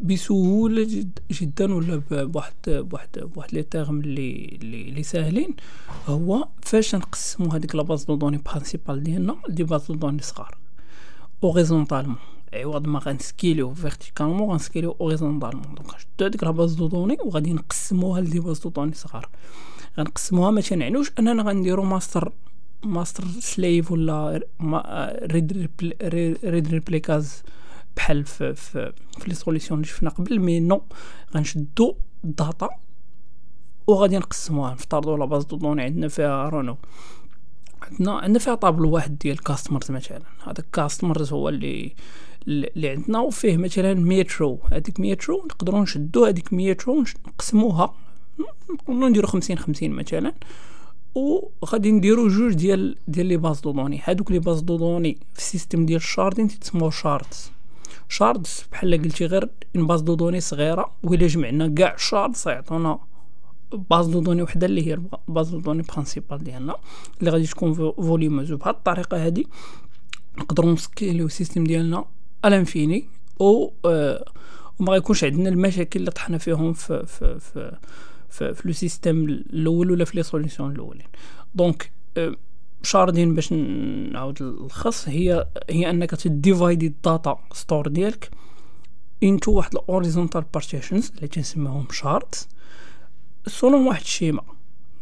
بسهولة 0.00 0.82
جد 0.82 1.18
جدا 1.30 1.74
ولا 1.74 2.02
بواحد 2.10 2.54
بواحد 2.66 3.08
بواحد 3.18 3.54
les 3.54 3.62
termes 3.62 4.00
اللي 4.00 4.58
اللي 4.62 5.02
ساهلين. 5.02 5.54
هو 6.06 6.48
فاش 6.62 6.94
نقسمو 6.94 7.52
هذيك 7.52 7.74
la 7.74 7.82
base 7.82 8.04
de 8.04 8.16
données 8.16 8.40
principale 8.46 9.02
ديالنا 9.02 9.36
des 9.48 9.64
bases 9.64 9.86
de 9.86 9.94
données 9.94 10.22
صغار. 10.22 10.58
horizontalement 11.44 12.16
عوض 12.54 12.86
ما 12.86 12.98
غنسكيليو 12.98 13.74
verticalement 13.74 14.50
غنسكيليو 14.50 14.96
horizontalement 15.00 15.74
donc 15.74 15.94
نشدو 15.94 16.26
هذيك 16.26 16.44
la 16.44 16.50
base 16.50 16.74
de 16.74 16.86
données 16.86 17.16
وغادي 17.24 17.52
نقسموها 17.52 18.20
ل 18.20 18.25
des 18.25 18.40
bases 18.40 18.58
de 18.58 18.68
données 18.68 18.94
صغار. 18.94 19.28
غنقسموها 19.98 20.50
ما 20.50 20.60
تنعنوش 20.60 21.12
أننا 21.18 21.42
غنديرو 21.42 21.84
ماستر 21.84 22.32
ماستر 22.84 23.24
سليف 23.40 23.92
ولا 23.92 24.40
ريد 25.22 25.68
ريد 26.44 26.68
ريبليكاز 26.68 27.42
بحال 27.96 28.24
في 28.24 28.54
في, 28.54 28.92
في 29.18 29.28
لي 29.28 29.34
سوليسيون 29.34 29.80
اللي 29.80 29.88
شفنا 29.88 30.10
قبل 30.10 30.40
مي 30.40 30.60
نو 30.60 30.82
غنشدو 31.34 31.96
الداتا 32.24 32.68
وغادي 33.86 34.18
نقسموها 34.18 34.74
نفترضوا 34.74 35.18
لا 35.18 35.24
باز 35.24 35.44
دو 35.44 35.56
دوني 35.56 35.82
عندنا 35.82 36.08
فيها 36.08 36.48
رونو 36.48 36.76
عندنا 37.82 38.18
عندنا 38.18 38.38
فيها 38.38 38.54
طابلو 38.54 38.90
واحد 38.90 39.18
ديال 39.18 39.42
كاستمرز 39.42 39.90
مثلا. 39.90 40.22
هذاك 40.44 40.66
كاستمرز 40.72 41.32
هو 41.32 41.48
اللي 41.48 41.94
اللي 42.48 42.88
عندنا 42.88 43.18
وفيه 43.18 43.56
مثلا 43.56 43.94
ميترو 43.94 44.58
هذيك 44.72 45.00
ميترو 45.00 45.44
نقدروا 45.44 45.80
نشدو 45.80 46.24
هذيك 46.24 46.52
ميترو 46.52 47.04
نقسموها. 47.26 47.94
نقولوا 48.70 49.08
نديرو 49.08 49.26
خمسين 49.26 49.58
خمسين 49.58 49.92
مثلا. 49.92 50.34
وغادي 51.14 51.92
نديرو 51.92 52.28
جوج 52.28 52.54
ديال 52.54 52.96
ديال 53.08 53.26
les 53.26 53.36
bases 53.36 53.60
de 53.60 53.72
données. 53.72 54.00
هادوك 54.04 54.32
les 54.32 54.38
bases 54.38 54.60
de 54.60 54.76
données 54.76 55.18
في 55.34 55.38
ال 55.38 55.44
système 55.44 55.86
ديال 55.86 55.96
ال 55.96 56.02
sharding 56.02 56.48
تيتسموا 56.48 56.90
shards 56.90 57.50
shards 58.08 58.64
بحال 58.72 59.02
قلتي 59.02 59.26
غير 59.26 59.48
une 59.76 59.86
base 59.86 60.00
de 60.00 60.14
données 60.14 60.40
صغيرة 60.40 60.92
وإلا 61.02 61.26
جمعنا 61.26 61.68
كاع 61.68 61.94
ال 61.94 62.02
shards 62.02 62.48
يعطونا 62.48 62.98
base 63.72 64.06
de 64.06 64.20
données 64.20 64.42
وحدة 64.42 64.66
اللي 64.66 64.86
هي 64.92 64.98
base 65.28 65.50
de 65.50 65.60
données 65.60 65.82
principale 65.82 66.44
ديالنا 66.44 66.76
اللي 67.20 67.30
غادي 67.30 67.46
تكون 67.46 67.74
volumineuse 67.74 68.52
بهاد 68.52 68.74
الطريقة 68.74 69.26
هادي 69.26 69.46
نقدروا 70.38 70.72
نسكيليو 70.72 71.26
ال 71.26 71.31
système 71.31 71.64
ديالنا 71.64 72.04
à 72.44 72.51
l'infini 72.51 73.04
و 73.40 73.68
آه 73.84 74.24
وما 74.78 74.92
غيكونش 74.92 75.24
عندنا 75.24 75.48
المشاكل 75.48 76.00
اللي 76.00 76.10
طحنا 76.10 76.38
فيهم 76.38 76.72
في 76.72 77.06
في 77.06 77.38
في 77.40 77.76
في, 78.28 78.54
في 78.54 78.68
le 78.68 78.72
système 78.72 79.24
الأول 79.24 79.90
ولا 79.90 80.04
في 80.04 80.16
les 80.16 80.22
solutions 80.22 80.72
الأولين. 80.72 81.06
donc 81.54 81.90
آه 82.16 82.36
sharding 82.86 83.34
باش 83.34 83.52
نعاود 83.52 84.42
الخص 84.42 85.08
هي 85.08 85.46
هي 85.70 85.90
أنك 85.90 86.10
تديفايدي 86.10 86.86
ال 86.86 86.96
data 86.96 87.38
store 87.52 87.88
ديالك 87.88 88.30
into 89.22 89.52
واحد 89.52 89.74
ال 89.74 89.80
horizontal 89.80 90.44
partitions 90.54 91.12
اللي 91.16 91.28
تنسميهم 91.28 91.86
shards 91.90 92.48
selon 93.46 93.86
واحد 93.86 94.00
ال 94.00 94.06
schéma 94.06 94.42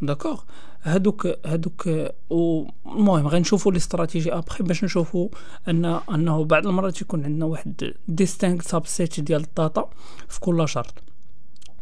d'accord 0.03 0.43
هادوك 0.83 1.27
هادوك 1.47 1.89
المهم 2.31 3.27
غنشوفوا 3.27 3.73
ال 3.73 3.78
stratégies 3.78 4.33
après 4.33 4.65
باش 4.65 4.85
نشوفوا 4.85 5.29
أن 5.69 5.85
أنه 5.85 6.45
بعض 6.45 6.67
المرات 6.67 7.01
يكون 7.01 7.25
عندنا 7.25 7.45
واحد 7.45 7.95
distinct 8.09 8.69
subset 8.69 9.21
ديال 9.21 9.41
ال 9.41 9.51
data 9.51 9.91
في 10.29 10.41
كل 10.41 10.69
shard 10.69 10.95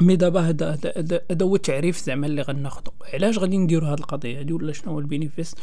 mais 0.01 0.17
دابا 0.17 0.41
هذا 0.41 0.79
هذا 1.31 1.45
هو 1.47 1.57
التعريف 1.57 2.05
زعما 2.05 2.27
اللي 2.27 2.43
غناخدو. 2.43 2.91
علاش 3.15 3.39
غادي 3.39 3.59
نديرو 3.59 3.87
هاد 3.87 3.99
القضية 3.99 4.39
هادي 4.41 4.53
ولا 4.53 4.73
شنو 4.73 4.93
هو 4.93 4.99
ال 4.99 5.05
bénéfice 5.05 5.55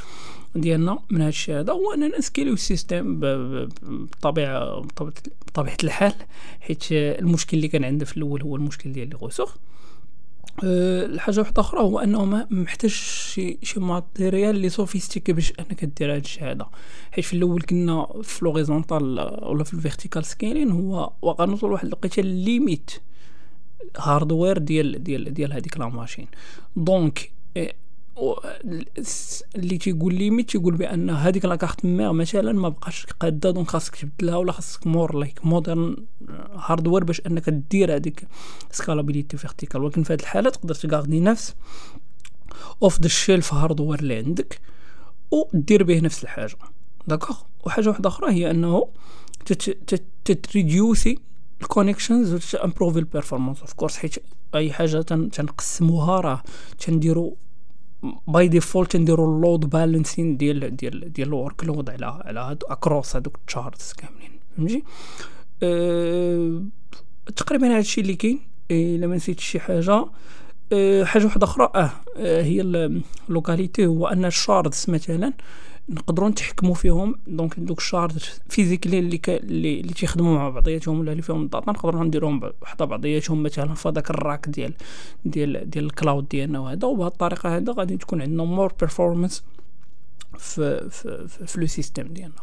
ديالنا 0.55 1.00
من 1.09 1.21
هاد 1.21 1.27
الشيء 1.27 1.59
هذا 1.59 1.74
هو 1.74 1.93
أننا 1.93 2.17
نسكيليو 2.17 2.53
ال 2.53 2.62
système 2.62 3.19
بطبيعه 3.81 4.81
بطبيعه 5.48 5.77
الحال 5.83 6.13
حيت 6.62 6.83
المشكل 6.91 7.57
اللي 7.57 7.67
كان 7.67 7.83
عندنا 7.83 8.05
في 8.05 8.17
الأول 8.17 8.41
هو 8.41 8.55
المشكل 8.55 8.91
ديال 8.91 9.09
لي 9.09 9.15
غوسوغ. 9.15 9.51
أه 10.63 11.05
الحاجة 11.05 11.39
واحدة 11.39 11.62
أخرى 11.62 11.81
هو 11.81 12.00
أنه 12.00 12.25
ما 12.25 12.48
محتاج 12.50 12.89
شي 12.89 13.57
شي 13.63 13.79
matériel 13.79 14.55
اللي 14.55 14.69
sophistiqué 14.69 15.33
باش 15.33 15.53
أنك 15.59 15.86
دير 15.86 16.15
هاد 16.15 16.21
الشيء 16.21 16.43
هذا 16.43 16.69
حيت 17.12 17.25
في 17.25 17.33
الأول 17.33 17.62
كنا 17.62 18.07
في 18.24 18.45
l'horizontal 18.45 19.38
ولا 19.43 19.63
في 19.63 19.74
ال 19.74 19.79
vertical 19.79 20.25
scaling 20.25 20.71
هو 20.71 21.12
وغنوصل 21.21 21.67
لواحد 21.67 21.86
الوقيته 21.86 22.21
limite. 22.21 22.91
hardware 23.98 24.57
ديال 24.57 25.03
ديال 25.03 25.33
ديال 25.33 25.53
هذيك 25.53 25.77
la 25.77 25.89
machine. 25.89 26.27
donc 26.75 27.31
إيه، 27.57 27.74
اللي 29.55 29.77
تيقول 29.77 30.13
لي 30.13 30.43
تيقول 30.43 30.75
بأن 30.75 31.09
هذيك 31.09 31.45
la 31.45 31.55
carte 31.55 31.86
mère 31.86 32.13
مثلا 32.13 32.51
ما 32.51 32.69
بقاش 32.69 33.05
قادة 33.05 33.51
donc 33.51 33.67
خاصك 33.67 33.95
تبدلها 33.95 34.36
ولا 34.36 34.51
خاصك 34.51 34.88
more 34.88 35.15
like 35.15 35.45
modern 35.45 35.95
hardware 36.55 37.03
باش 37.03 37.21
أنك 37.27 37.50
دير 37.50 37.95
هذيك 37.95 38.27
scalabilité 38.71 39.38
verticale 39.38 39.83
ولكن 39.83 40.03
في 40.03 40.13
هذه 40.13 40.19
الحالة 40.19 40.50
تقدر 40.50 40.75
تغاردي 40.75 41.19
نفس 41.19 41.55
off 42.83 43.01
the 43.01 43.07
shelf 43.07 43.53
hardware 43.53 44.00
اللي 44.00 44.15
عندك 44.15 44.59
ودير 45.31 45.83
به 45.83 46.00
نفس 46.00 46.24
الحاجة. 46.24 46.55
d'accord 47.07 47.38
وحاجة 47.65 47.89
واحدة 47.89 48.09
أخرى 48.09 48.31
هي 48.33 48.51
أنه 48.51 48.88
تتريديوسي 50.25 51.19
ال 51.62 51.69
connections 51.69 52.55
و 52.55 52.57
امبروفي 52.57 52.99
ال 53.00 53.04
performance 53.04 53.59
of 53.59 53.74
course 53.74 53.98
حيت 53.97 54.15
أي 54.55 54.71
حاجة 54.71 55.01
تنقسموها 55.01 56.21
راه 56.21 56.43
تنديرو 56.79 57.37
by 58.27 58.48
default 58.48 58.95
نديرو 58.95 59.35
ال 59.36 59.42
load 59.42 59.69
balancing 59.69 60.38
ديال 60.37 60.75
ديال 60.75 61.13
ديال 61.13 61.27
ال 61.27 61.63
workload 61.63 61.89
على 61.89 62.05
على 62.05 62.39
هادو 62.39 62.65
across 62.67 63.15
هادوك 63.15 63.35
ال 63.36 63.44
shards 63.44 63.93
كاملين. 63.93 64.31
فهمتي؟ 64.57 64.83
أه 65.63 66.63
تقريبا 67.35 67.77
هادشي 67.77 68.01
اللي 68.01 68.15
كاين. 68.15 68.39
إلا 68.71 69.07
ما 69.07 69.15
نسيت 69.15 69.39
شي 69.39 69.59
حاجة. 69.59 70.05
أه 70.71 71.03
حاجة 71.03 71.25
واحدة 71.25 71.43
أخرى. 71.43 71.71
أه, 71.75 71.91
آه 72.17 72.41
هي 72.41 72.61
ال 73.29 73.36
locality 73.36 73.86
هو 73.85 74.07
أن 74.07 74.25
ال 74.25 74.34
shards 74.34 74.86
مثلا 74.87 75.33
نقدروا 75.89 76.29
نتحكموا 76.29 76.74
فيهم. 76.74 77.15
donc 77.27 77.59
دوك 77.60 77.77
ال 77.77 77.84
shard 77.84 78.19
physically 78.50 79.00
اللي 79.00 79.17
ك... 79.17 79.29
اللي, 79.29 79.79
اللي 79.79 79.93
تيخدموا 79.93 80.36
مع 80.36 80.50
بعضياتهم 80.50 81.00
ولا 81.00 81.12
اللي 81.12 81.22
فيهم 81.24 81.43
ال 81.43 81.49
data 81.49 81.71
نقدروا 81.72 82.03
نديروهم 82.03 82.51
وحده 82.62 82.86
بعضياتهم 82.86 83.43
مثلا 83.43 83.74
في 83.74 83.89
هذاك 83.89 84.10
ال 84.09 84.17
rack 84.17 84.50
ديال 84.50 84.74
ديال 85.25 85.69
ديال 85.69 85.86
ال 85.86 85.92
cloud 85.92 86.27
ديالنا 86.27 86.60
وهذا. 86.60 86.88
وبهذه 86.88 87.08
الطريقة 87.08 87.58
هذا 87.58 87.74
غادي 87.74 87.98
تكون 87.98 88.22
عندنا 88.22 88.43
more 88.43 88.74
performance 88.79 89.43
في 90.38 90.89
في 90.89 91.27
في, 91.27 91.60
le 91.59 91.67
système 91.67 92.07
ديالنا. 92.08 92.41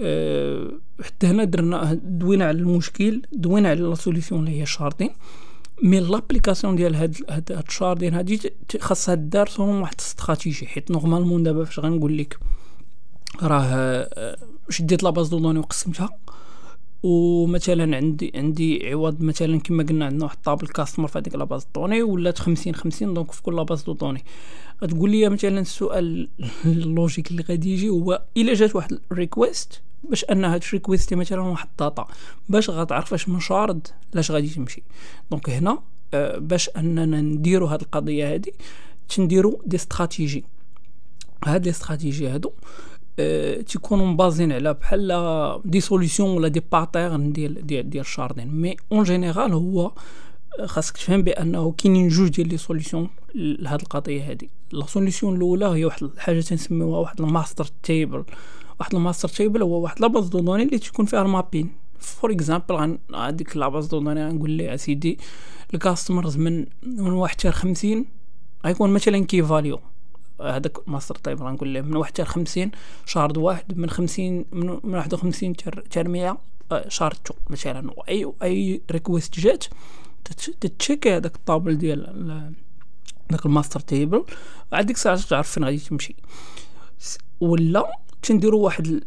أه 0.00 0.70
حتى 1.02 1.26
هنا 1.26 1.44
درنا 1.44 1.94
دوينا 1.94 2.44
على 2.44 2.58
المشكل 2.58 3.22
دوينا 3.32 3.68
على 3.68 3.80
la 3.80 3.94
solution 3.94 4.40
اللي 4.40 4.58
هي 4.58 4.62
ال 4.62 4.67
sharding. 4.67 5.10
mais 5.82 6.00
l'application 6.00 6.76
ديال 6.76 6.94
هاد 6.94 7.16
هاد 7.30 7.52
ال 7.68 7.73
sharding 7.73 8.14
هادي 8.14 8.40
خاصها 8.80 9.14
دار 9.14 9.48
سون 9.48 9.80
واحد 9.80 9.94
الاستراتيجي 9.98 10.66
حيت 10.66 10.90
normalement 10.90 11.42
دابا 11.42 11.64
فاش 11.64 11.80
غنقول 11.80 12.18
لك 12.18 12.38
راه 13.42 13.62
آه، 13.62 14.36
شديت 14.70 15.02
la 15.02 15.11
base 15.11 15.28
de 15.28 15.38
données 15.38 15.58
وقسمتها. 15.58 16.10
ومثلا 17.02 17.96
عندي 17.96 18.32
عندي 18.34 18.90
عوض 18.90 19.22
مثلا 19.22 19.60
كما 19.60 19.82
قلنا 19.82 20.06
عندنا 20.06 20.24
واحد 20.24 20.36
table 20.44 20.66
customer 20.66 21.08
في 21.08 21.18
هذيك 21.18 21.34
la 21.34 21.45
base 21.45 21.66
données 21.74 22.02
ولات 22.02 22.38
خمسين 22.38 22.74
خمسين 22.74 23.14
donc 23.14 23.32
في 23.32 23.42
كل 23.42 23.56
la 23.56 23.65
base 23.65 23.82
de 23.82 23.92
données. 23.92 24.24
غتقول 24.82 25.10
لي 25.10 25.28
مثلا 25.28 25.60
السؤال 25.60 26.28
ال 26.64 26.72
logique 26.72 27.30
اللي 27.30 27.42
غادي 27.42 27.72
يجي 27.72 27.88
هو 27.88 28.22
إلا 28.36 28.54
جات 28.54 28.76
واحد 28.76 28.98
request 29.12 29.82
باش 30.04 30.24
ان 30.24 30.44
هاد 30.44 30.64
request 30.72 31.14
مثلا 31.14 31.40
واحد 31.40 31.68
ال 31.70 31.77
data 31.77 32.06
باش 32.48 32.70
غتعرف 32.70 33.14
اش 33.14 33.28
من 33.28 33.40
shard 33.40 33.86
لاش 34.14 34.30
غادي 34.30 34.48
تمشي. 34.48 34.82
donc 35.30 35.50
هنا 35.50 35.78
آه 36.14 36.38
باش 36.38 36.68
اننا 36.68 37.20
نديرو 37.20 37.66
هاد 37.66 37.80
القضية 37.80 38.32
هادي 38.32 38.54
تنديرو 39.08 39.62
des 39.66 39.76
stratégies 39.76 40.44
هاد 41.44 41.64
les 41.64 41.70
stratégies 41.70 42.28
هادو 42.28 42.52
أه 43.18 43.60
تيكونوا 43.60 44.06
مبازين 44.06 44.52
على 44.52 44.74
بحال 44.74 45.60
des 45.64 45.80
solutions 45.80 46.30
ولا 46.30 46.48
des 46.48 46.62
patterns 46.72 47.32
ديال 47.32 47.66
ديال 47.66 47.90
ديال 47.90 48.04
ال 48.04 48.08
sharding. 48.08 48.48
mais 48.48 48.76
en 48.92 49.02
général 49.02 49.52
هو 49.52 49.92
خاصك 50.64 50.96
تفهم 50.96 51.22
بأنه 51.22 51.72
كاينين 51.72 52.08
جوج 52.08 52.28
ديال 52.28 52.48
les 52.48 52.56
solutions 52.56 53.08
لهاد 53.34 53.80
القضية 53.80 54.30
هادي. 54.30 54.50
la 54.72 54.86
solution 54.86 55.36
الأولى 55.36 55.66
هي 55.66 55.84
واحد 55.84 56.02
الحاجة 56.02 56.40
تنسميوها 56.40 56.98
واحد 56.98 57.20
ال 57.20 57.27
master 57.27 57.66
table 57.82 58.24
واحد 58.80 58.94
ال 58.94 58.99
master 58.99 59.28
table 59.28 59.62
هو 59.62 59.80
واحد 59.80 60.00
la 60.00 60.09
base 60.09 60.28
de 60.28 60.40
données 60.40 60.62
اللي 60.62 60.78
تكون 60.78 61.06
فيها 61.06 61.22
ال 61.22 61.28
mapping 61.28 61.70
for 61.98 62.32
example 62.32 62.98
هذيك 63.14 63.56
la 63.56 63.66
base 63.66 63.86
de 63.86 63.98
données 63.98 64.26
غنقول 64.26 64.50
ليه 64.50 64.74
أسيدي 64.74 65.18
ال 65.74 65.80
customers 65.80 66.36
من 66.36 66.66
من 66.82 67.12
واحد 67.12 67.34
حتى 67.34 67.50
50 67.50 68.04
غيكون 68.64 68.90
مثلا 68.90 69.24
key 69.24 69.42
value. 69.42 69.80
هذاك 70.40 70.88
master 70.88 71.14
table 71.14 71.42
غنقول 71.42 71.68
ليه 71.68 71.80
من 71.80 71.96
واحد 71.96 72.12
حتى 72.12 72.24
50 72.24 72.70
shard 73.06 73.36
واحد 73.36 73.78
من 73.78 73.90
50 73.90 74.44
من, 74.52 74.80
من 74.84 74.94
51 74.94 75.54
حتى 75.86 76.02
100 76.02 76.38
shard 76.88 77.16
two 77.24 77.34
مثلا. 77.50 77.90
اي 78.08 78.32
أي 78.42 78.80
request 78.90 79.40
جات 79.40 79.64
تتشيكي 80.60 81.16
هذاك 81.16 81.34
ال 81.34 81.41
table 81.41 81.78
ديال 81.78 82.52
داك 83.30 83.46
ال 83.46 83.51
master 83.51 83.80
table. 83.80 84.24
وعاد 84.72 84.86
ديك 84.86 84.96
الساعة 84.96 85.20
تعرف 85.20 85.50
فين 85.50 85.64
غادي 85.64 85.78
تمشي. 85.78 86.16
ولا 87.40 87.92
تنديروا 88.22 88.64
واحد 88.64 89.00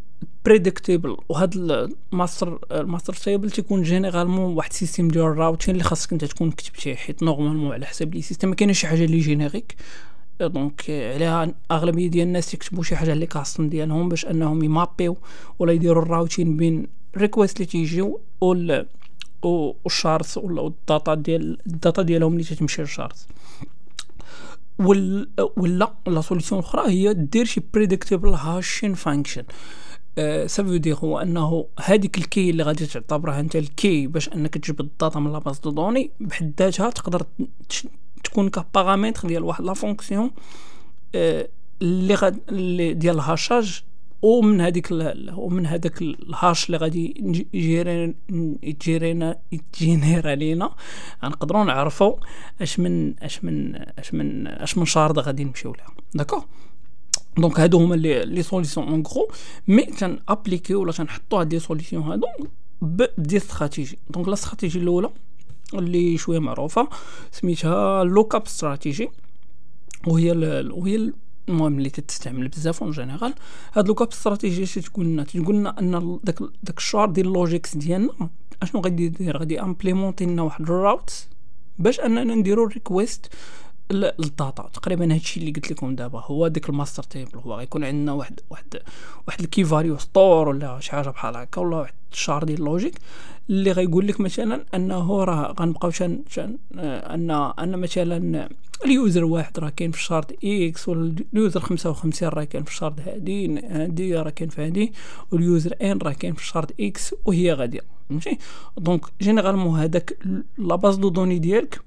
predictable 0.45 1.17
وهاد 1.29 1.55
ال 1.55 1.70
master 1.70 2.59
ال 2.71 2.77
master 2.77 3.13
table 3.13 3.51
تيكون 3.51 3.83
généralement 3.83 4.53
واحد 4.53 4.73
système 4.73 5.07
ديال 5.07 5.23
ال 5.23 5.30
routing 5.30 5.73
اللي 5.73 5.83
خاصك 5.83 6.13
انت 6.13 6.25
تكون 6.25 6.51
كتبتيه 6.51 6.95
حيت 6.95 7.23
normalement 7.23 7.73
على 7.73 7.85
حساب 7.85 8.13
les 8.15 8.21
systèmes 8.21 8.49
ما 8.49 8.55
كاينش 8.55 8.79
شي 8.79 8.87
حاجة 8.87 9.05
اللي 9.05 9.19
générique 9.19 9.75
donc 10.41 10.81
عليها 10.89 11.53
أغلبية 11.71 12.07
ديال 12.07 12.27
الناس 12.27 12.53
يكتبوا 12.53 12.83
شي 12.83 12.95
حاجة 12.95 13.13
اللي 13.13 13.25
custom 13.25 13.69
ديالهم 13.69 14.09
باش 14.09 14.25
أنهم 14.25 14.63
يمابيو 14.63 15.17
ولا 15.59 15.73
يديروا 15.73 16.03
ال 16.03 16.10
routing 16.10 16.57
بين 16.57 16.87
request 17.17 17.57
اللي 17.57 17.65
تيجيو 17.65 18.21
وال 18.41 18.87
وال 19.43 19.67
shards 19.67 20.37
ولا 20.37 20.67
ال 20.67 20.77
data 20.77 21.13
ديال 21.13 21.57
ال 21.67 21.74
data 21.74 22.01
ديالهم 22.01 22.33
اللي 22.33 22.43
تتمشي 22.43 22.81
لل 22.81 22.92
shards. 22.92 23.27
ولا 24.79 25.93
la 26.07 26.21
solution 26.21 26.61
الاخرى 26.61 26.91
هي 26.91 27.13
دير 27.13 27.45
شي 27.45 27.61
predictable 27.73 28.29
hashing 28.29 28.93
function 28.93 29.43
ça 30.45 30.55
veut 30.55 30.75
dire 30.75 30.95
هو 30.95 31.19
أنه 31.19 31.65
هذيك 31.79 32.17
ال 32.17 32.25
key 32.25 32.49
اللي 32.49 32.63
غادي 32.63 32.85
تعتبرها 32.85 33.39
أنت 33.39 33.55
ال 33.55 33.68
key 33.68 34.07
باش 34.07 34.29
أنك 34.29 34.57
تجبد 34.57 34.79
ال 34.79 34.87
data 34.87 35.19
من 35.19 35.31
la 35.31 35.41
base 35.41 35.59
de 35.59 35.71
données 35.71 36.11
بحد 36.19 36.53
ذاتها 36.59 36.89
تقدر 36.89 37.25
تكون 38.23 38.49
كبارامتر 38.49 39.27
ديال 39.27 39.43
واحد 39.43 39.63
la 39.63 39.73
fonction 39.73 40.31
اللي 41.81 42.15
غاد 42.15 42.39
ديال 42.99 43.15
ال 43.15 43.24
hachage 43.24 43.83
ومن 44.21 44.61
هذيك 44.61 44.87
ومن 45.35 45.65
هذاك 45.65 46.01
ال 46.01 46.14
hash 46.14 46.65
اللي 46.65 46.77
غادي 46.77 47.13
يجيرينا 47.53 48.13
يجيرينا 48.63 49.39
يجينيرا 49.51 50.35
لينا 50.35 50.75
غنقدروا 51.25 51.63
نعرفوا 51.63 52.15
أش 52.61 52.79
من 52.79 53.19
أش 53.19 53.43
من 53.43 53.75
أش 53.75 54.13
من 54.13 54.47
أش 54.47 54.77
من 54.77 54.85
shard 54.85 55.19
غادي 55.19 55.43
نمشيو 55.43 55.73
لها 55.73 55.87
d'accord 56.13 56.43
donc 57.37 57.59
هادو 57.59 57.79
هما 57.79 57.95
les 57.95 58.25
les 58.25 58.43
solutions 58.43 58.87
en 58.87 59.03
gros 59.07 59.27
mais 59.67 59.85
تن 59.85 60.19
ابليكي 60.29 60.75
ولا 60.75 60.91
تنحطوا 60.91 61.39
هاد 61.39 61.53
les 61.53 61.59
solutions 61.59 62.03
هادو 62.03 62.27
ب 62.81 62.95
des 62.95 63.37
stratégies 63.37 63.99
donc 64.09 64.27
la 64.27 64.33
stratégie 64.33 64.79
الأولى 64.79 65.09
اللي 65.73 66.17
شوية 66.17 66.39
معروفة 66.39 66.89
سميتها 67.31 68.03
lookup 68.03 68.43
strategy 68.45 69.09
وهي 70.07 70.31
وهي 70.71 71.11
المهم 71.49 71.77
اللي 71.77 71.89
تستعمل 71.89 72.47
بزاف 72.47 72.83
en 72.83 72.91
général. 72.91 73.33
هاد 73.73 73.87
lookup 73.87 74.07
strategy 74.07 74.81
تقول 74.81 75.05
لنا 75.05 75.23
تقول 75.23 75.55
لنا 75.55 75.79
أن 75.79 76.19
داك 76.23 76.39
داك 76.63 76.77
ال 76.77 76.83
shard 76.83 77.09
ديال 77.09 77.27
ال 77.27 77.35
logics 77.35 77.77
ديالنا 77.77 78.29
أشنو 78.61 78.81
غادي 78.81 79.05
يدير؟ 79.05 79.37
غادي 79.37 79.61
امبليمونتي 79.61 80.25
لنا 80.25 80.41
واحد 80.41 80.61
ال 80.61 80.72
route 80.72 81.27
باش 81.79 81.99
أننا 81.99 82.35
نديرو 82.35 82.63
request 82.63 83.33
لل 83.91 84.17
data 84.17 84.69
تقريبا 84.73 85.13
هادشي 85.13 85.39
اللي 85.39 85.51
قلت 85.51 85.71
لكم 85.71 85.95
دابا. 85.95 86.19
هو 86.19 86.47
ديك 86.47 86.69
ال 86.69 86.74
master 86.74 87.03
table. 87.03 87.39
هو 87.39 87.55
غيكون 87.55 87.83
عندنا 87.83 88.13
واحد 88.13 88.39
واحد 88.49 88.81
واحد 89.27 89.41
ال 89.41 89.47
key 89.47 89.63
value 89.63 89.97
store 89.97 90.47
ولا 90.47 90.79
شي 90.79 90.91
حاجة 90.91 91.09
بحال 91.09 91.37
هكا 91.37 91.61
ولا 91.61 91.77
واحد 91.77 91.93
ال 92.11 92.17
shard 92.17 92.43
ديال 92.43 92.59
ال 92.59 92.66
logic 92.66 92.99
اللي 93.49 93.71
غيقول 93.71 94.07
لك 94.07 94.21
مثلا 94.21 94.65
أنه 94.75 95.23
راه 95.23 95.55
غنبقاو 95.59 95.91
شان 95.91 96.23
شان 96.29 96.57
آه، 96.77 97.15
أن 97.15 97.31
أن 97.31 97.79
مثلا 97.79 98.49
ال 98.85 98.93
user 98.93 99.23
واحد 99.23 99.59
راه 99.59 99.69
كاين 99.69 99.91
في 99.91 99.97
ال 99.97 100.04
shard 100.04 100.35
X 100.43 100.89
ولا 100.89 101.15
ال 101.33 101.39
user 101.39 101.59
خمسة 101.59 101.89
وخمسين 101.89 102.27
راه 102.27 102.43
كاين 102.43 102.63
في 102.63 102.71
ال 102.71 102.76
shard 102.76 102.99
هادي 102.99 103.59
هادي 103.59 104.15
راه 104.15 104.29
كاين 104.29 104.49
في 104.49 104.65
هادي 104.65 104.93
وال 105.31 105.46
user 105.46 105.75
n 105.81 105.97
راه 105.97 106.13
كاين 106.13 106.33
في 106.33 106.41
ال 106.41 106.48
shard 106.48 106.81
X 106.81 107.15
وهي 107.25 107.53
غادية. 107.53 107.81
فهمتي؟ 108.09 108.37
donc 108.77 109.05
généralement 109.21 109.79
هذاك 109.79 110.17
la 110.57 110.75
base 110.75 110.95
de 110.95 111.09
données 111.09 111.39
ديالك 111.39 111.81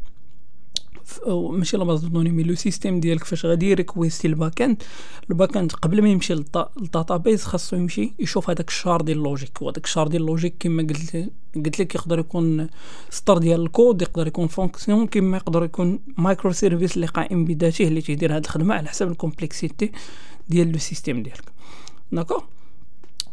ماشي 1.26 1.76
la 1.76 1.84
base 1.84 2.00
de 2.00 2.08
données 2.08 2.30
mais 2.30 2.42
le 2.42 2.54
système 2.54 3.00
ديالك 3.00 3.24
فاش 3.24 3.46
غادي 3.46 3.70
يريكويستي 3.70 4.28
ال 4.28 4.62
backend 4.62 4.82
ال 5.30 5.56
backend 5.56 5.72
قبل 5.72 6.02
ما 6.02 6.08
يمشي 6.08 6.34
لل 6.34 7.16
database 7.16 7.44
خاصو 7.44 7.76
يمشي 7.76 8.12
يشوف 8.18 8.50
هذاك 8.50 8.68
ال 8.68 8.74
shard 8.74 9.02
ديال 9.02 9.18
ال 9.18 9.25
logic. 9.25 9.62
وهذاك 9.62 9.84
ال 9.84 9.88
shard 9.88 10.08
ديال 10.08 10.22
ال 10.22 10.28
logic 10.28 10.54
كما 10.60 10.82
قلت 10.82 11.30
قلت 11.54 11.80
لك 11.80 11.94
يقدر 11.94 12.18
يكون 12.18 12.68
سطر 13.10 13.38
ديال 13.38 13.60
الكود 13.60 14.02
يقدر 14.02 14.26
يكون 14.26 14.46
fonction 14.46 15.06
كما 15.06 15.36
يقدر 15.36 15.64
يكون 15.64 15.98
microservice 16.18 16.96
اللي 16.96 17.06
قائم 17.06 17.44
بذاته 17.44 17.88
اللي 17.88 18.00
تيدير 18.00 18.36
هذه 18.36 18.44
الخدمة 18.44 18.74
على 18.74 18.88
حسب 18.88 19.08
ال 19.10 19.18
complexity 19.18 19.92
ديال 20.48 20.72
le 20.72 20.78
système 20.78 21.22
ديالك. 21.22 21.52
d'accord 22.12 22.42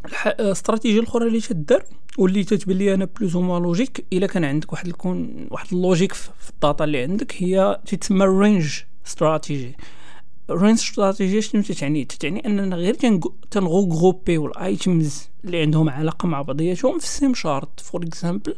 ال 0.05 0.15
stratégie 0.15 0.99
الأخرى 0.99 1.27
اللي 1.27 1.41
تدار 1.41 1.83
واللي 2.17 2.43
تتبان 2.43 2.77
لي 2.77 2.93
أنا 2.93 3.05
plus 3.05 3.35
هما 3.35 3.59
logique 3.59 4.05
إلا 4.13 4.27
كان 4.27 4.43
عندك 4.43 4.73
واحد 4.73 4.87
الكون 4.87 5.47
واحد 5.51 5.67
ال 5.73 5.78
logique 5.78 6.13
في 6.13 6.49
ال 6.49 6.56
data 6.56 6.83
اللي 6.83 7.01
عندك 7.01 7.35
هي 7.37 7.79
تتسمى 7.85 8.25
range 8.25 8.79
strategy 9.07 9.75
range 10.51 10.79
strategy 10.79 11.41
شنو 11.41 11.61
تتعني؟ 11.61 12.05
تتعني 12.05 12.45
أننا 12.45 12.75
غير 12.75 12.93
تنغو 13.51 13.93
غروبيو 13.93 14.45
ال 14.45 14.59
items 14.59 15.29
اللي 15.45 15.61
عندهم 15.61 15.89
علاقة 15.89 16.27
مع 16.27 16.41
بعضياتهم 16.41 16.99
في 16.99 17.05
ال 17.05 17.11
same 17.11 17.33
shard 17.33 17.79
for 17.79 18.03
example 18.03 18.55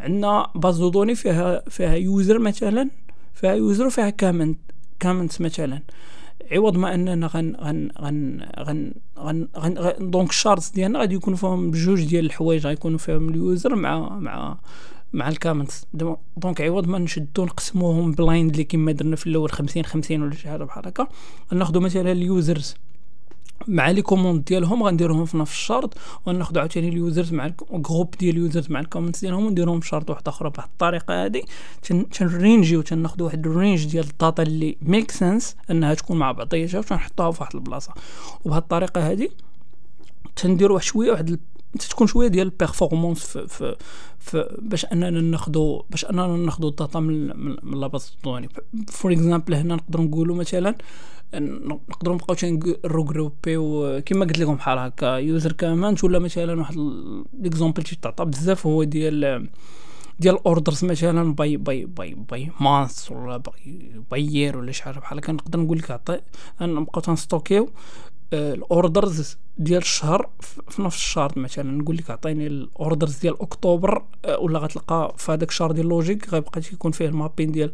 عندنا 0.00 0.50
base 0.54 0.78
données 0.78 1.14
فيها 1.14 1.62
فيها 1.68 1.94
user 1.94 2.38
مثلا 2.38 2.90
فيها 3.34 3.54
user 3.54 3.86
وفيها 3.86 4.10
comment 4.10 4.58
comment 5.00 5.42
مثلا. 5.42 5.82
عوض 6.52 6.76
ما 6.76 6.94
أننا 6.94 7.26
غن 7.26 7.56
غن 7.60 7.90
غن 8.00 8.48
غن 8.58 8.92
غن, 9.18 9.48
غن, 9.56 10.10
donc 10.10 10.30
ال 10.30 10.36
shards 10.36 10.70
ديالنا 10.70 10.98
غادي 10.98 11.14
يكونوا 11.14 11.38
فيهم 11.38 11.70
بجوج 11.70 12.04
ديال 12.04 12.26
الحوايج 12.26 12.66
غيكونوا 12.66 12.98
فيهم 12.98 13.28
ال 13.28 13.37
user 13.37 13.74
مع 13.74 14.08
مع 14.18 14.58
مع 15.12 15.28
ال 15.28 15.34
comments 15.34 15.86
donc 16.36 16.60
عوض 16.60 16.86
ما 16.86 16.98
نشدو 16.98 17.44
نقسموهم 17.44 18.12
blindly 18.12 18.64
كيما 18.64 18.92
درنا 18.92 19.16
في 19.16 19.26
الأول 19.26 19.50
50 19.50 19.84
50 19.84 20.22
ولا 20.22 20.34
شي 20.34 20.48
حاجة 20.48 20.64
بحال 20.64 20.86
هكا. 20.88 21.06
ناخذ 21.52 21.80
مثلا 21.80 22.12
ال 22.12 22.21
users. 22.21 22.74
مع 23.68 23.90
les 23.90 24.02
commandes 24.02 24.44
ديالهم 24.44 24.82
غنديروهم 24.82 25.24
في 25.24 25.36
نفس 25.36 25.52
ال 25.52 25.59
shard 25.59 25.94
وناخذ 26.26 26.58
عاوتاني 26.58 26.88
اليوزرز 26.88 27.32
مع 27.32 27.52
ال 27.72 27.79
group 27.79 28.14
ديال 28.18 28.36
ال 28.36 28.42
users 28.42 28.70
مع 28.70 28.80
ال 28.80 28.84
comments 28.84 29.20
ديالهم 29.20 29.46
ونديرهم 29.46 29.80
في 29.80 29.88
shard 29.88 30.10
واحدة 30.10 30.30
أخرى 30.30 30.50
بهذه 30.50 30.66
الطريقة 30.66 31.26
هذه 31.26 31.42
تنرينجيو 32.12 32.82
تناخذ 32.82 33.22
واحد 33.22 33.46
ال 33.46 33.53
range 33.53 33.86
ديال 33.86 34.04
ال 34.04 34.12
data 34.12 34.42
اللي 34.42 34.76
make 34.82 35.10
sense 35.10 35.56
إنها 35.70 35.94
تكون 35.94 36.16
مع 36.18 36.32
بعضياتها 36.32 36.78
وتنحطوها 36.78 37.30
في 37.30 37.42
واحد 37.42 37.54
البلاصة. 37.54 37.92
وبهذه 38.44 38.58
الطريقة 38.58 39.12
هذه 39.12 39.28
تنديروا 40.36 40.74
واحد 40.74 40.86
شوية 40.86 41.10
واحد 41.10 41.38
تكون 41.82 42.06
شوية 42.06 42.28
ديال 42.28 42.46
ال 42.46 42.52
performance 42.52 43.24
في, 43.24 43.48
في, 43.48 43.76
في 44.18 44.56
باش 44.62 44.84
أننا 44.84 45.10
ناخذوا 45.10 45.82
باش 45.90 46.04
أننا 46.04 46.26
ناخذوا 46.26 46.70
ال 46.70 46.76
data 46.76 47.00
من 47.00 47.40
من 47.62 47.80
la 47.80 47.91
base 47.91 48.12
de 48.16 48.23
données 48.23 48.48
for 48.88 49.12
example 49.12 49.54
هنا 49.54 49.74
نقدروا 49.74 50.04
نقولوا 50.04 50.36
مثلا 50.36 50.74
نقدروا 51.34 52.14
نبقاو 52.14 52.34
تنروغروبيو 52.36 54.00
كيما 54.06 54.24
قلت 54.24 54.38
لكم 54.38 54.54
بحال 54.54 54.78
هكا 54.78 55.06
user 55.06 55.52
comment 55.52 55.96
ولا 56.04 56.18
مثلا 56.18 56.60
واحد 56.60 56.76
l'exemple 57.40 57.82
تيتعطى 57.82 58.24
بزاف 58.24 58.66
هو 58.66 58.84
ديال 58.84 59.48
ديال 60.20 60.34
ال 60.34 60.41
orders 60.41 60.84
مثلا 60.84 61.34
by 61.34 61.56
by 61.56 61.84
by 61.84 62.14
by 62.14 62.50
month 62.60 63.10
ولا 63.10 63.36
by 63.36 63.92
by 64.10 64.26
year 64.26 64.58
ولا 64.58 64.72
شي 64.72 64.82
حاجة 64.82 64.98
بحال 64.98 65.18
هكا. 65.18 65.32
نقدر 65.32 65.60
نقول 65.60 65.78
لك 65.78 65.90
عطي 65.90 66.20
نبقاو 66.60 67.02
تنستوكيو. 67.02 67.68
ال 68.32 68.47
orders 68.47 69.36
ديال 69.58 69.82
الشهر 69.82 70.28
في 70.68 70.82
نفس 70.82 70.96
الشهر 70.96 71.32
مثلا 71.36 71.72
نقول 71.72 71.96
لك 71.96 72.10
عطيني 72.10 72.46
ال 72.46 72.56
orders 72.56 73.18
ديال 73.18 73.42
أكتوبر 73.42 74.02
آه، 74.24 74.38
ولا 74.38 74.58
غتلقى 74.58 75.14
في 75.18 75.32
هذاك 75.32 75.48
ال 75.48 75.52
shard 75.52 75.72
ديال 75.72 75.88
logic 75.88 76.34
غيبقى 76.34 76.60
تيكون 76.60 76.92
فيه 76.92 77.06
المابين 77.06 77.52
ديال 77.52 77.70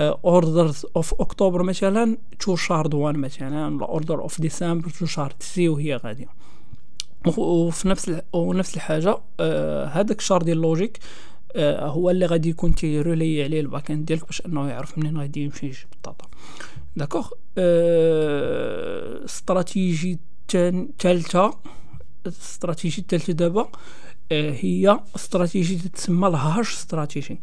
orders 0.00 0.86
of 0.96 1.20
October 1.20 1.62
مثلا 1.62 2.18
to 2.40 2.56
shard 2.56 2.86
one 2.86 3.18
مثلا 3.18 3.74
ولا 3.74 3.86
order 3.86 4.20
of 4.20 4.40
December 4.40 4.90
to 4.90 5.06
shard 5.06 5.30
C 5.30 5.68
وهي 5.68 5.96
غاديه 5.96 6.26
وفي 7.36 7.88
نفس 7.88 8.20
ونفس 8.32 8.76
الحاجة 8.76 9.18
آه 9.40 9.84
هذاك 9.84 10.18
ال 10.18 10.22
shard 10.22 10.42
ديال 10.42 10.56
logic 10.60 10.98
آه 11.56 11.86
هو 11.86 12.10
اللي 12.10 12.26
غادي 12.26 12.48
يكون 12.48 12.74
تيرولي 12.74 13.44
عليه 13.44 13.60
ال 13.60 13.66
back 13.66 13.90
end 13.90 14.06
ديالك 14.06 14.26
باش 14.26 14.42
أنه 14.46 14.68
يعرف 14.68 14.98
منين 14.98 15.18
غادي 15.18 15.44
يمشي 15.44 15.66
يجيب 15.66 15.86
ال 15.96 16.02
data 16.02 16.26
d'accord 16.96 17.28
stratégie 19.24 20.18
ثالثه 20.98 21.58
استراتيجي 22.26 23.00
الثالثه 23.00 23.32
دابا 23.32 23.68
هي 24.32 25.00
استراتيجي 25.16 25.76
تتسمى 25.76 26.28
ال 26.28 26.37
hash 26.37 26.74
strategy 26.74 27.40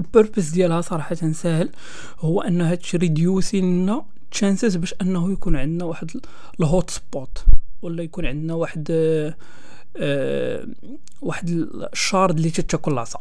ال 0.00 0.06
purpose 0.06 0.48
ديالها 0.48 0.80
صراحة 0.80 1.14
ساهل 1.14 1.70
هو 2.18 2.40
انها 2.40 2.74
تريديوسي 2.74 3.60
لنا 3.60 4.04
chances 4.30 4.76
باش 4.76 4.94
انه 5.02 5.32
يكون 5.32 5.56
عندنا 5.56 5.84
واحد 5.84 6.10
ال 6.60 6.67
hot 6.67 6.90
spot 6.90 7.44
ولا 7.82 8.02
يكون 8.02 8.26
عندنا 8.26 8.54
واحد 8.54 8.86
أه 8.90 10.66
واحد 11.22 11.50
ال 11.92 11.99
shard 11.99 12.36
اللي 12.36 12.50
تتاكل 12.50 12.92
العصا 12.92 13.18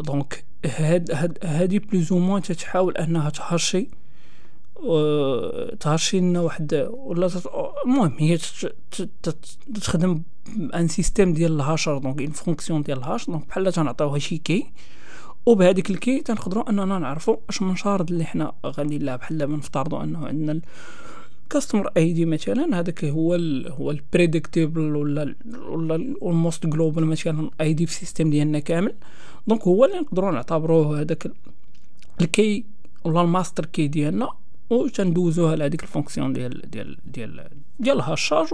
donc 0.00 0.44
هاد 0.66 1.10
هاد 1.10 1.38
هادي 1.44 1.78
plus 1.78 2.12
ou 2.12 2.21
moins 2.21 2.42
تتحاول 2.42 2.96
انها 2.96 3.30
تهرشي 3.30 3.88
تهرشي 5.80 6.20
لنا 6.20 6.40
واحد 6.40 6.88
ولا 6.90 7.30
المهم 7.84 8.14
هي 8.18 8.38
تخدم 9.74 10.22
un 10.74 10.88
système 10.88 11.32
ديال 11.32 11.52
ال 11.52 11.59
hasher 11.59 11.98
donc 11.98 12.20
une 12.20 12.30
fonction 12.30 12.82
ديال 12.82 12.98
ال 12.98 13.04
hash 13.04 13.26
donc 13.26 13.48
بحال 13.48 13.72
تنعطيوها 13.72 14.18
شي 14.18 14.38
key 14.38 14.66
وبهذيك 15.46 15.90
ال 15.90 15.98
key 15.98 16.20
تنقدروا 16.20 16.70
أننا 16.70 16.98
نعرفوا 16.98 17.36
أش 17.48 17.62
من 17.62 17.76
shard 17.76 18.10
اللي 18.10 18.24
حنا 18.24 18.52
غادي 18.66 18.98
لا 18.98 19.16
بحال 19.16 19.38
دابا 19.38 19.56
نفترضوا 19.56 20.02
أنه 20.02 20.26
عندنا 20.26 20.60
customer 21.50 21.90
ID 21.96 22.24
مثلا 22.24 22.78
هذاك 22.78 23.04
هو 23.04 23.34
ال 23.34 23.72
هو 23.72 23.90
ال 23.90 23.99
predictable 23.99 24.96
ولا 24.96 25.34
ولا 25.68 25.94
ال 26.22 26.31
most 26.31 26.66
global 26.66 27.06
مثلا 27.06 27.50
ID 27.60 27.86
في 27.86 27.92
ال 27.92 27.97
system 27.97 28.30
ديالنا 28.30 28.58
كامل. 28.58 28.94
donc 29.46 29.62
هو 29.62 29.84
اللي 29.84 30.00
نقدروا 30.00 30.30
نعتبروه 30.30 31.00
هذاك 31.00 31.32
ال 32.20 32.31
key 32.31 32.64
ولا 33.04 33.20
ال 33.20 33.27
master 33.27 33.66
key 33.66 33.88
ديالنا. 33.88 34.28
و 34.72 34.88
تندوزوها 34.88 35.56
لهاديك 35.56 35.82
ال 35.82 35.88
fonction 35.88 36.32
ديال 36.32 36.70
ديال 36.70 36.96
ديال 37.04 37.48
ديال 37.80 37.96
ال 37.96 38.03
hachage 38.03 38.48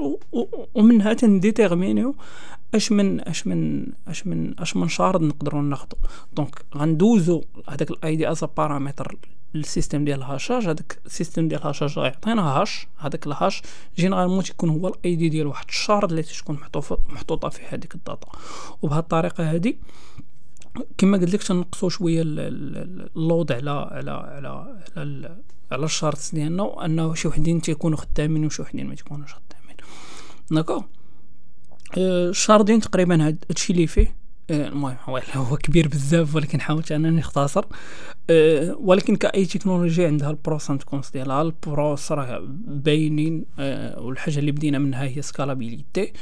ومنها 0.74 1.12
تنديتيرمينيو 1.12 2.14
اش 2.74 2.92
من 2.92 3.20
اش 3.20 3.46
من 3.46 3.86
اش 4.08 4.26
من 4.26 4.60
اش 4.60 4.76
من 4.76 4.88
shard 4.88 5.22
نقدروا 5.22 5.62
ناخذو 5.62 5.98
donc 6.36 6.64
غندوزو 6.76 7.42
هذاك 7.68 7.90
ال 7.90 8.16
ID 8.16 8.30
as 8.30 8.44
parameter 8.56 9.16
ال 9.54 9.61
system 9.61 10.04
ديال 10.04 10.18
ال 10.18 10.24
hachage 10.24 10.66
هذاك 10.66 10.98
ال 11.06 11.12
system 11.12 11.48
ديال 11.48 11.60
ال 11.60 11.65
hachage 11.65 11.98
غيعطينا 11.98 12.42
hash 12.42 12.86
هذاك 12.98 13.26
ال 13.26 13.33
hash 13.33 13.62
généralement 13.96 14.42
تيكون 14.42 14.70
هو 14.70 14.88
ال 14.88 15.16
ID 15.16 15.28
ديال 15.28 15.46
واحد 15.46 15.66
ال 15.68 15.75
shard 15.75 16.10
اللي 16.10 16.22
تكون 16.22 16.58
محطوطة 17.08 17.48
فيه 17.48 17.64
هذيك 17.68 17.94
ال 17.94 18.00
data. 18.00 18.28
وبهذه 18.82 18.98
الطريقة 18.98 19.44
هذه 19.44 19.74
كما 20.98 21.18
قلت 21.18 21.34
لك 21.34 21.42
تنقصوا 21.42 21.88
شوية 21.88 22.22
ال 22.22 22.48
load 22.48 23.52
على 23.52 23.70
على 23.70 24.10
على, 24.10 24.78
على 24.96 25.36
على 25.72 25.84
ال 25.84 25.90
shard 25.90 26.18
ديالنا 26.32 26.84
أنه 26.84 27.14
شي 27.14 27.28
وحدين 27.28 27.60
تيكونوا 27.60 27.98
خدامين 27.98 28.46
وشي 28.46 28.62
وحدين 28.62 28.86
ما 28.86 28.94
تيكونوش 28.94 29.34
خدامين. 29.34 29.76
d'accord 30.50 30.82
أه 31.98 32.28
ال 32.28 32.34
sharding 32.34 32.80
تقريبا 32.80 33.26
هادشي 33.26 33.72
اللي 33.72 33.86
فيه 33.86 34.16
المهم 34.50 34.96
هو 35.04 35.22
هو 35.34 35.56
كبير 35.56 35.88
بزاف 35.88 36.34
ولكن 36.34 36.60
حاولت 36.60 36.92
أنني 36.92 37.10
نختصر 37.10 37.64
أه 38.30 38.76
ولكن 38.80 39.16
كأي 39.16 39.46
تكنولوجيا 39.46 40.06
عندها 40.06 40.30
ال 40.30 40.37
pros 40.37 40.63
and 40.63 40.82
cons 40.82 41.10
ديالها. 41.10 41.42
ال 41.42 41.56
pros 41.56 42.12
راه 42.12 42.42
باينين 42.66 43.44
أه 43.58 44.00
والحاجة 44.00 44.38
اللي 44.38 44.52
بدينا 44.52 44.78
منها 44.78 45.04
هي 45.04 45.22
scalability 45.22 46.12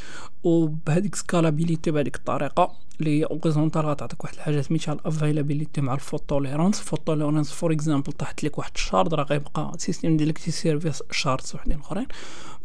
وبهذيك 0.45 1.15
scalability 1.15 1.91
بهذيك 1.91 2.17
الطريقة 2.17 2.73
اللي 3.01 3.25
horizontale 3.25 3.87
غتعطيك 3.87 4.25
واحد 4.25 4.35
الحاجة 4.35 4.61
سميتها 4.61 4.93
ال 4.93 5.00
availability 5.00 5.81
مع 5.81 5.95
ال 5.95 6.01
fault 6.01 6.29
tolerance 6.29 6.81
ال 6.81 6.85
fault 6.85 7.07
tolerance 7.07 7.51
for 7.51 7.73
example 7.73 8.13
طاحت 8.13 8.45
لك 8.45 8.59
واحد 8.59 8.71
ال 8.75 8.82
shard 8.82 9.15
راه 9.15 9.25
غيبقى 9.25 9.73
ال 9.75 9.81
system 9.81 10.17
ديالك 10.17 10.39
تيسيرفي 10.39 10.93
shards 11.11 11.55
وحدين 11.55 11.79
أخرين. 11.79 12.07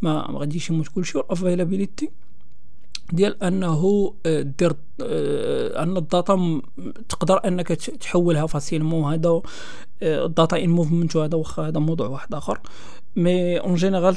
ما 0.02 0.26
غاديش 0.30 0.70
يموت 0.70 0.88
كلشي. 0.88 1.18
وال 1.18 1.31
availability 1.31 2.10
ديال 3.12 3.42
أنه 3.42 4.14
آه، 4.26 4.40
دير 4.40 4.72
آه، 5.02 5.82
أن 5.82 5.96
ال 5.96 6.09
data 6.09 6.60
تقدر 7.08 7.48
أنك 7.48 7.68
تحولها 7.72 8.46
facilement 8.46 9.12
هذا 9.12 9.42
ال 10.02 10.14
data 10.14 10.64
in 10.64 10.70
movement 10.70 11.16
هذا 11.16 11.36
واخا 11.36 11.68
هذا 11.68 11.80
موضوع 11.80 12.06
واحد 12.06 12.34
آخر. 12.34 12.60
mais 13.16 13.60
en 13.60 13.74
général 13.74 14.16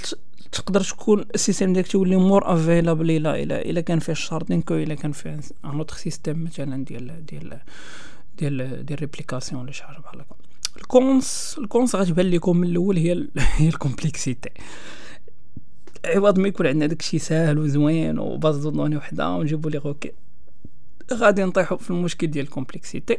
تقدر 0.52 0.82
تكون 0.82 1.26
ال 1.36 1.41
system 1.41 1.74
ديالك 1.74 1.88
تولي 1.88 2.16
more 2.16 2.54
available 2.54 3.12
إلى 3.12 3.44
إلى 3.44 3.62
إلى 3.62 3.82
كان 3.82 4.00
فيه 4.00 4.12
ال 4.12 4.18
sharding 4.18 4.62
ou 4.62 4.74
إلى 4.74 4.96
كان 4.96 5.12
فيه 5.12 5.40
un 5.66 5.78
autre 5.80 5.96
système 5.96 6.44
مثلا 6.44 6.86
ديال 6.86 7.26
ديال 7.26 7.60
ديال 8.38 8.86
ديال 8.86 9.00
réplication 9.00 9.62
ولا 9.62 9.72
شي 9.72 9.84
حاجة 9.84 10.00
بحال 10.00 10.20
هكا. 10.20 10.36
ال 10.78 10.94
cons 10.94 11.56
ال 11.60 11.67
cons 11.67 11.96
غتبان 11.96 12.30
لكم 12.30 12.58
من 12.58 12.68
الأول 12.68 12.98
هي 12.98 13.28
هي 13.38 13.68
ال 13.68 13.75
complexity 13.75 14.50
عوض 16.06 16.40
ما 16.40 16.48
يكون 16.48 16.68
عندنا 16.68 16.86
داكشي 16.86 17.20
ساهل 17.20 17.58
وزوين 17.58 18.20
و 18.20 18.30
base 18.30 18.68
de 18.68 18.75
données 18.75 18.98
وحدة 18.98 19.30
ونجيبو 19.30 19.70
لي 19.70 19.78
غوكي. 19.78 20.12
غادي 21.14 21.44
نطيحو 21.44 21.78
في 21.78 21.92
المشكل 21.92 22.28
ديال 22.28 22.46
ال 22.46 22.52
complexity 22.52 23.18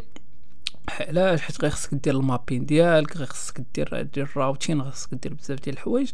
علاش؟ 0.89 1.41
حيت 1.41 1.61
غير 1.63 1.71
خصك 1.71 1.95
دير 1.95 2.15
المابين 2.17 2.67
ديالك 2.67 3.17
غير 3.17 3.27
خصك 3.27 3.63
دير 3.75 4.03
دير 4.03 4.25
ال 4.25 4.33
routing 4.33 4.91
خصك 4.91 5.15
دير 5.15 5.35
بزاف 5.35 5.61
ديال 5.61 5.75
الحوايج. 5.75 6.11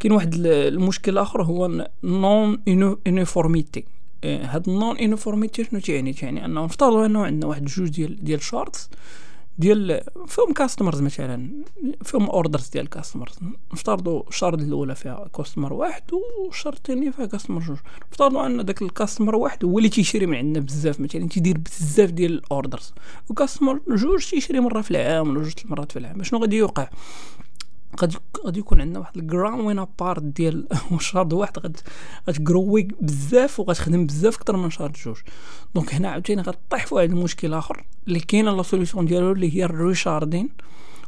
كاين 0.00 0.12
واحد 0.12 0.34
المشكل 0.46 1.18
آخر 1.18 1.42
هو 1.42 1.88
non-uniformity 2.04 3.84
هاد 4.24 4.68
ال 4.68 4.98
non-uniformity 4.98 5.64
شنو 5.64 5.80
تيعني؟ 5.80 6.12
تيعني 6.12 6.44
أنه 6.44 6.64
نفترضوا 6.64 7.06
أنه 7.06 7.24
عندنا 7.24 7.46
واحد 7.46 7.64
جوج 7.64 7.88
ديال 7.88 8.24
ديال 8.24 8.42
shards 8.42 8.90
ديال 9.60 10.00
فيهم 10.26 10.52
customers 10.52 11.00
مثلا 11.00 11.50
فيهم 12.02 12.30
orders 12.30 12.68
ديال 12.68 12.88
customers 12.88 13.38
نفترضوا 13.72 14.22
ال 14.28 14.33
shard 14.33 14.58
الأولى 14.58 14.94
فيها 14.94 15.28
customer 15.36 15.72
واحد 15.72 16.02
وال 16.12 16.30
shard 16.30 16.76
الثاني 16.76 17.12
فيها 17.12 17.26
customer 17.26 17.60
جوج. 17.60 17.78
نفترضوا 18.12 18.46
أن 18.46 18.64
داك 18.64 18.82
ال 18.82 18.88
customer 18.88 19.34
واحد 19.34 19.64
هو 19.64 19.78
اللي 19.78 19.88
تيشري 19.88 20.26
من 20.26 20.36
عندنا 20.36 20.64
بزاف 20.64 21.00
مثلا 21.00 21.28
تيدير 21.28 21.58
بزاف 21.58 22.10
ديال 22.10 22.32
ال 22.32 22.41
orders 22.41 22.94
و 23.28 23.34
customer 23.34 23.80
جوج 23.88 24.30
تيشري 24.30 24.60
مرة 24.60 24.80
في 24.80 24.90
العام 24.90 25.28
ولا 25.28 25.42
جوج 25.42 25.52
مرات 25.64 25.92
في 25.92 25.98
العام. 25.98 26.22
شنو 26.22 26.40
غادي 26.40 26.56
يوقع؟ 26.56 26.88
غادي 28.00 28.16
غادي 28.44 28.60
يكون 28.60 28.80
عندنا 28.80 28.98
واحد 28.98 29.16
ال 29.16 29.64
growing 29.66 29.86
part 29.98 30.22
ديال 30.22 30.68
shard 31.00 31.32
واحد 31.32 31.76
غتجروي 32.28 32.88
بزاف 33.00 33.60
وغتخدم 33.60 34.06
بزاف 34.06 34.36
أكثر 34.36 34.56
من 34.56 34.70
shard 34.70 34.92
جوج. 34.92 35.16
donc 35.74 35.94
هنا 35.94 36.10
عاوتاني 36.10 36.42
غطيح 36.42 36.86
في 36.86 36.94
واحد 36.94 37.10
المشكل 37.10 37.54
آخر 37.54 37.84
اللي 38.08 38.20
كاينة 38.20 38.50
la 38.50 38.62
solution 38.62 39.06
ديالو 39.06 39.32
اللي 39.32 39.56
هي 39.56 39.64
ال 39.64 39.72
resharding 39.72 40.48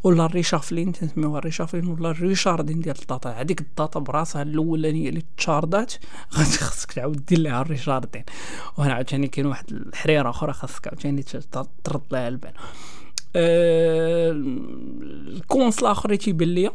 ولا 0.05 0.27
الريشافلين 0.27 0.93
تنسميوها 0.93 1.39
الريشافلين 1.39 1.87
ولا 1.87 2.11
الريشاردين 2.11 2.81
ديال 2.81 2.97
الداتا. 3.03 3.31
هذيك 3.31 3.61
الداتا 3.61 4.01
براسها 4.01 4.43
الأولانية 4.43 5.09
اللي 5.09 5.23
تشاردات 5.37 5.93
غادي 6.35 6.51
خاصك 6.51 6.93
تعاود 6.93 7.25
دير 7.25 7.39
ليها 7.39 7.63
ال 7.63 7.68
resharding. 7.68 8.25
وهنا 8.79 8.95
عاوتاني 8.95 9.29
كاين 9.29 9.47
واحد 9.47 9.73
الحريرة 9.73 10.31
أخرى 10.31 10.53
خاصك 10.53 10.89
عاوتاني 10.89 11.23
ترد 11.85 12.03
لها 12.11 12.29
البال. 12.29 12.53
ال 15.37 15.45
cons 15.45 15.79
الآخر 15.79 16.15
تيبان 16.15 16.49
ليا 16.49 16.71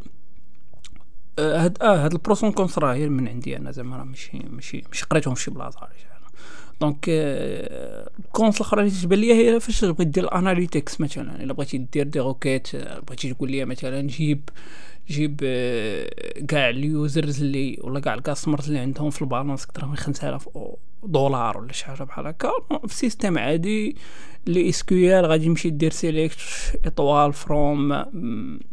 آه، 1.40 1.64
هاد 1.64 1.78
آه 1.82 2.06
هاد 2.06 2.14
ال 2.14 2.19
pros 2.19 2.38
and 2.38 2.52
cons 2.52 2.80
راه 2.80 2.94
غير 2.94 3.10
من 3.10 3.28
عندي 3.28 3.58
أنا 3.58 3.72
زعما 3.72 3.98
راه 3.98 4.04
ماشي 4.04 4.38
ماشي 4.50 4.84
ماشي 4.88 5.06
قريتهم 5.06 5.34
في 5.36 5.44
شي 5.44 5.52
بلاصة 5.52 5.88
donc 6.82 7.06
ال 8.20 8.27
cons 8.27 8.56
الاخرى 8.56 8.82
اللي 8.82 8.92
تبان 8.92 9.20
ليا 9.20 9.34
هي 9.34 9.60
فاش 9.60 9.82
تبغي 9.82 10.06
دير 10.06 10.24
ال 10.24 10.32
analytics 10.32 11.02
مثلا. 11.02 11.44
إلا 11.44 11.54
بغيتي 11.54 11.78
دير 11.78 12.08
des 12.08 12.20
requêtes 12.20 12.76
بغيتي 12.76 13.34
تقول 13.34 13.52
لي 13.52 13.66
مثلا 13.66 14.02
جيب 14.02 14.50
جيب 15.08 15.38
كاع 16.48 16.70
ال 16.70 16.82
users 16.82 17.42
اللي 17.42 17.80
ولا 17.82 18.00
كاع 18.00 18.14
ال 18.14 18.19
customers 18.19 18.68
اللي 18.68 18.80
عندهم 18.80 19.10
في 19.10 19.22
ال 19.22 19.27
balance 19.27 19.64
أكثر 19.64 19.86
من 19.86 19.96
5000 19.96 20.50
دولار 21.04 21.58
ولا 21.58 21.74
شي 21.74 21.86
حاجة 21.86 22.04
بحال 22.04 22.28
هكا. 22.28 22.52
في 22.88 22.96
système 22.96 23.38
عادي 23.38 23.96
ل 24.48 24.70
SQL 24.70 25.26
غادي 25.26 25.46
يمشي 25.46 25.70
دير 25.70 25.92
select 25.92 26.38
étoile 26.86 27.34
from 27.34 28.06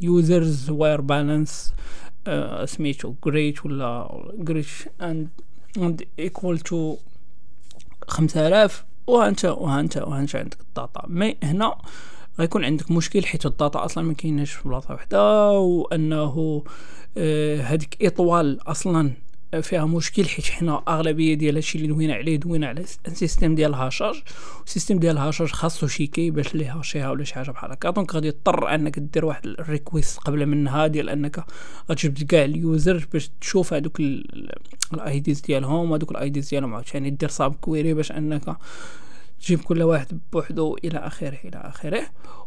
users 0.01 0.71
where 0.71 1.01
balance 1.01 1.75
سميتو 2.65 3.15
greater 3.25 3.67
ولا 3.67 4.23
greater 4.39 4.67
and 5.03 5.29
and 5.79 6.05
equal 6.19 6.59
to 6.59 6.97
خمسة 8.09 8.49
آلاف. 8.49 8.85
وهانت 9.07 9.45
وهانت 9.45 9.97
وهانت 9.97 10.37
عندك 10.37 10.61
ال 10.61 10.68
data. 10.68 11.03
mais 11.09 11.37
هنا 11.43 11.79
غيكون 12.39 12.65
عندك 12.65 12.91
مشكل 12.91 13.25
حيت 13.25 13.47
ال 13.47 13.54
data 13.54 13.85
أصلا 13.85 14.05
ما 14.05 14.15
كايناش 14.15 14.53
في 14.53 14.69
بلاصة 14.69 14.95
وحدة 14.95 15.51
وأنه 15.53 16.65
آه 17.17 17.61
هذيك 17.61 17.97
étoile 18.03 18.69
أصلا 18.69 19.13
فيها 19.63 19.87
مشكل 19.87 20.25
حيت 20.25 20.45
حنا 20.45 20.83
اغلبيه 20.89 21.35
ديال 21.35 21.55
هادشي 21.55 21.79
اللي 21.79 21.89
دوينا 21.89 22.15
عليه 22.15 22.37
دوينا 22.37 22.67
على 22.67 22.85
السيستم 23.07 23.55
ديال 23.55 23.71
الهاشاج 23.71 24.23
السيستم 24.67 24.99
ديال 24.99 25.17
الهاشاج 25.17 25.49
خاصو 25.49 25.87
شي 25.87 26.07
key 26.07 26.31
باش 26.31 26.55
لي 26.55 26.67
هاشيها 26.67 27.11
ولا 27.11 27.25
شي 27.25 27.35
حاجة 27.35 27.51
بحال 27.51 27.73
هكا 27.73 27.91
donc 27.91 28.15
غادي 28.15 28.31
تضطر 28.31 28.75
انك 28.75 28.99
دير 28.99 29.25
واحد 29.25 29.47
ال 29.47 29.56
request 29.56 30.19
قبل 30.19 30.47
منها 30.47 30.87
ديال 30.87 31.09
انك 31.09 31.45
غتجبد 31.91 32.23
كاع 32.23 32.45
ال 32.45 32.57
user 32.57 33.07
باش 33.13 33.31
تشوف 33.41 33.75
هذوك 33.75 34.01
ال 34.93 35.05
IDs 35.05 35.41
ديالهم 35.41 35.91
وهذوك 35.91 36.11
ال 36.11 36.20
IDs 36.20 36.49
ديالهم 36.49 36.75
عاوتاني 36.75 37.11
دير 37.11 37.29
sub 37.29 37.55
query 37.55 37.95
باش 37.95 38.13
انك 38.13 38.57
تجيب 39.45 39.61
كل 39.61 39.83
واحد 39.83 40.21
بوحدو 40.33 40.77
إلى 40.85 40.99
آخره 40.99 41.39
إلى 41.45 41.57
آخره. 41.57 42.03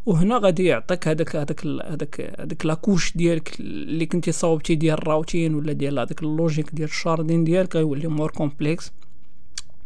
وهنا 0.06 0.38
غادي 0.38 0.66
يعطيك 0.66 1.08
هذاك 1.08 1.36
هذاك 1.36 1.66
هذاك 1.66 2.36
هذاك 2.40 2.66
la 2.66 2.79
couche 2.79 3.18
ديالك 3.18 3.60
اللي 3.60 4.06
كنتي 4.06 4.32
صاوبتي 4.32 4.76
ديال 4.76 4.98
ال 4.98 5.05
routing 5.05 5.56
ولا 5.56 5.74
ديال 5.74 6.00
هذاك 6.00 6.24
ال 6.24 6.31
logic 6.31 6.70
ديال 6.74 6.90
ال 6.90 6.96
sharding 6.96 7.44
ديالك 7.44 7.76
غيولي 7.76 8.08
more 8.08 8.32
complex 8.32 8.92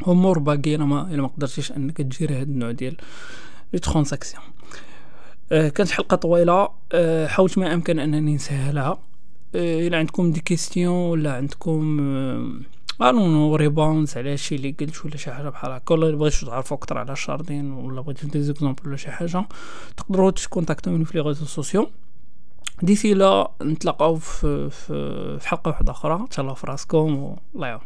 و 0.07 0.14
more 0.14 0.39
buggy 0.39 0.75
إلا 0.76 0.86
ما 0.86 1.08
إلا 1.13 1.21
ما 1.21 1.28
قدرتيش 1.28 1.71
إنك 1.71 1.97
تجيري 1.97 2.36
هذا 2.36 2.43
النوع 2.43 2.71
ديال 2.71 2.97
les 3.73 3.79
transactions 3.79 4.43
آه 5.52 5.69
كانت 5.69 5.91
حلقة 5.91 6.15
طويلة. 6.15 6.69
آه 6.93 7.28
حاولت 7.28 7.58
ما 7.58 7.74
أمكن 7.74 8.00
أنني 8.00 8.36
نسهلها. 8.36 9.00
آه 9.56 9.88
إلى 9.88 9.97
عندكم 9.97 10.32
des 10.31 10.39
questions 10.39 10.95
ولا 10.95 11.34
عندكم 11.34 12.00
آه 12.00 12.52
نو 13.01 13.55
rebounds 13.55 14.17
على 14.17 14.31
هادشي 14.31 14.55
اللي 14.55 14.75
قلت 14.79 15.05
ولا 15.05 15.17
شي 15.17 15.31
حاجة 15.31 15.49
بحال 15.49 15.71
هكا. 15.71 15.95
ولا 15.95 16.15
بغيتو 16.15 16.45
تعرفوا 16.45 16.77
أكثر 16.77 16.97
على 16.97 17.11
ال 17.12 17.18
sharding 17.18 17.71
ولا 17.71 18.01
بغيتو 18.01 18.27
des 18.27 18.41
exemples 18.41 18.88
ولا 18.87 18.97
شي 18.97 19.11
حاجة 19.11 19.45
تقدروا 19.97 20.31
تكونتاكتوني 20.31 21.05
في 21.05 21.17
les 21.17 21.23
réseaux 21.23 21.45
sociaux. 21.45 21.89
d'ici 22.81 23.13
là 23.13 23.51
نتلاقاو 23.61 24.15
في, 24.15 24.69
في, 24.69 25.39
حلقة 25.45 25.69
واحدة 25.69 25.91
أخرى. 25.91 26.25
تهلاو 26.31 26.55
في 26.55 26.67
راسكم 26.67 27.37
والله 27.53 27.67
يعاون. 27.67 27.81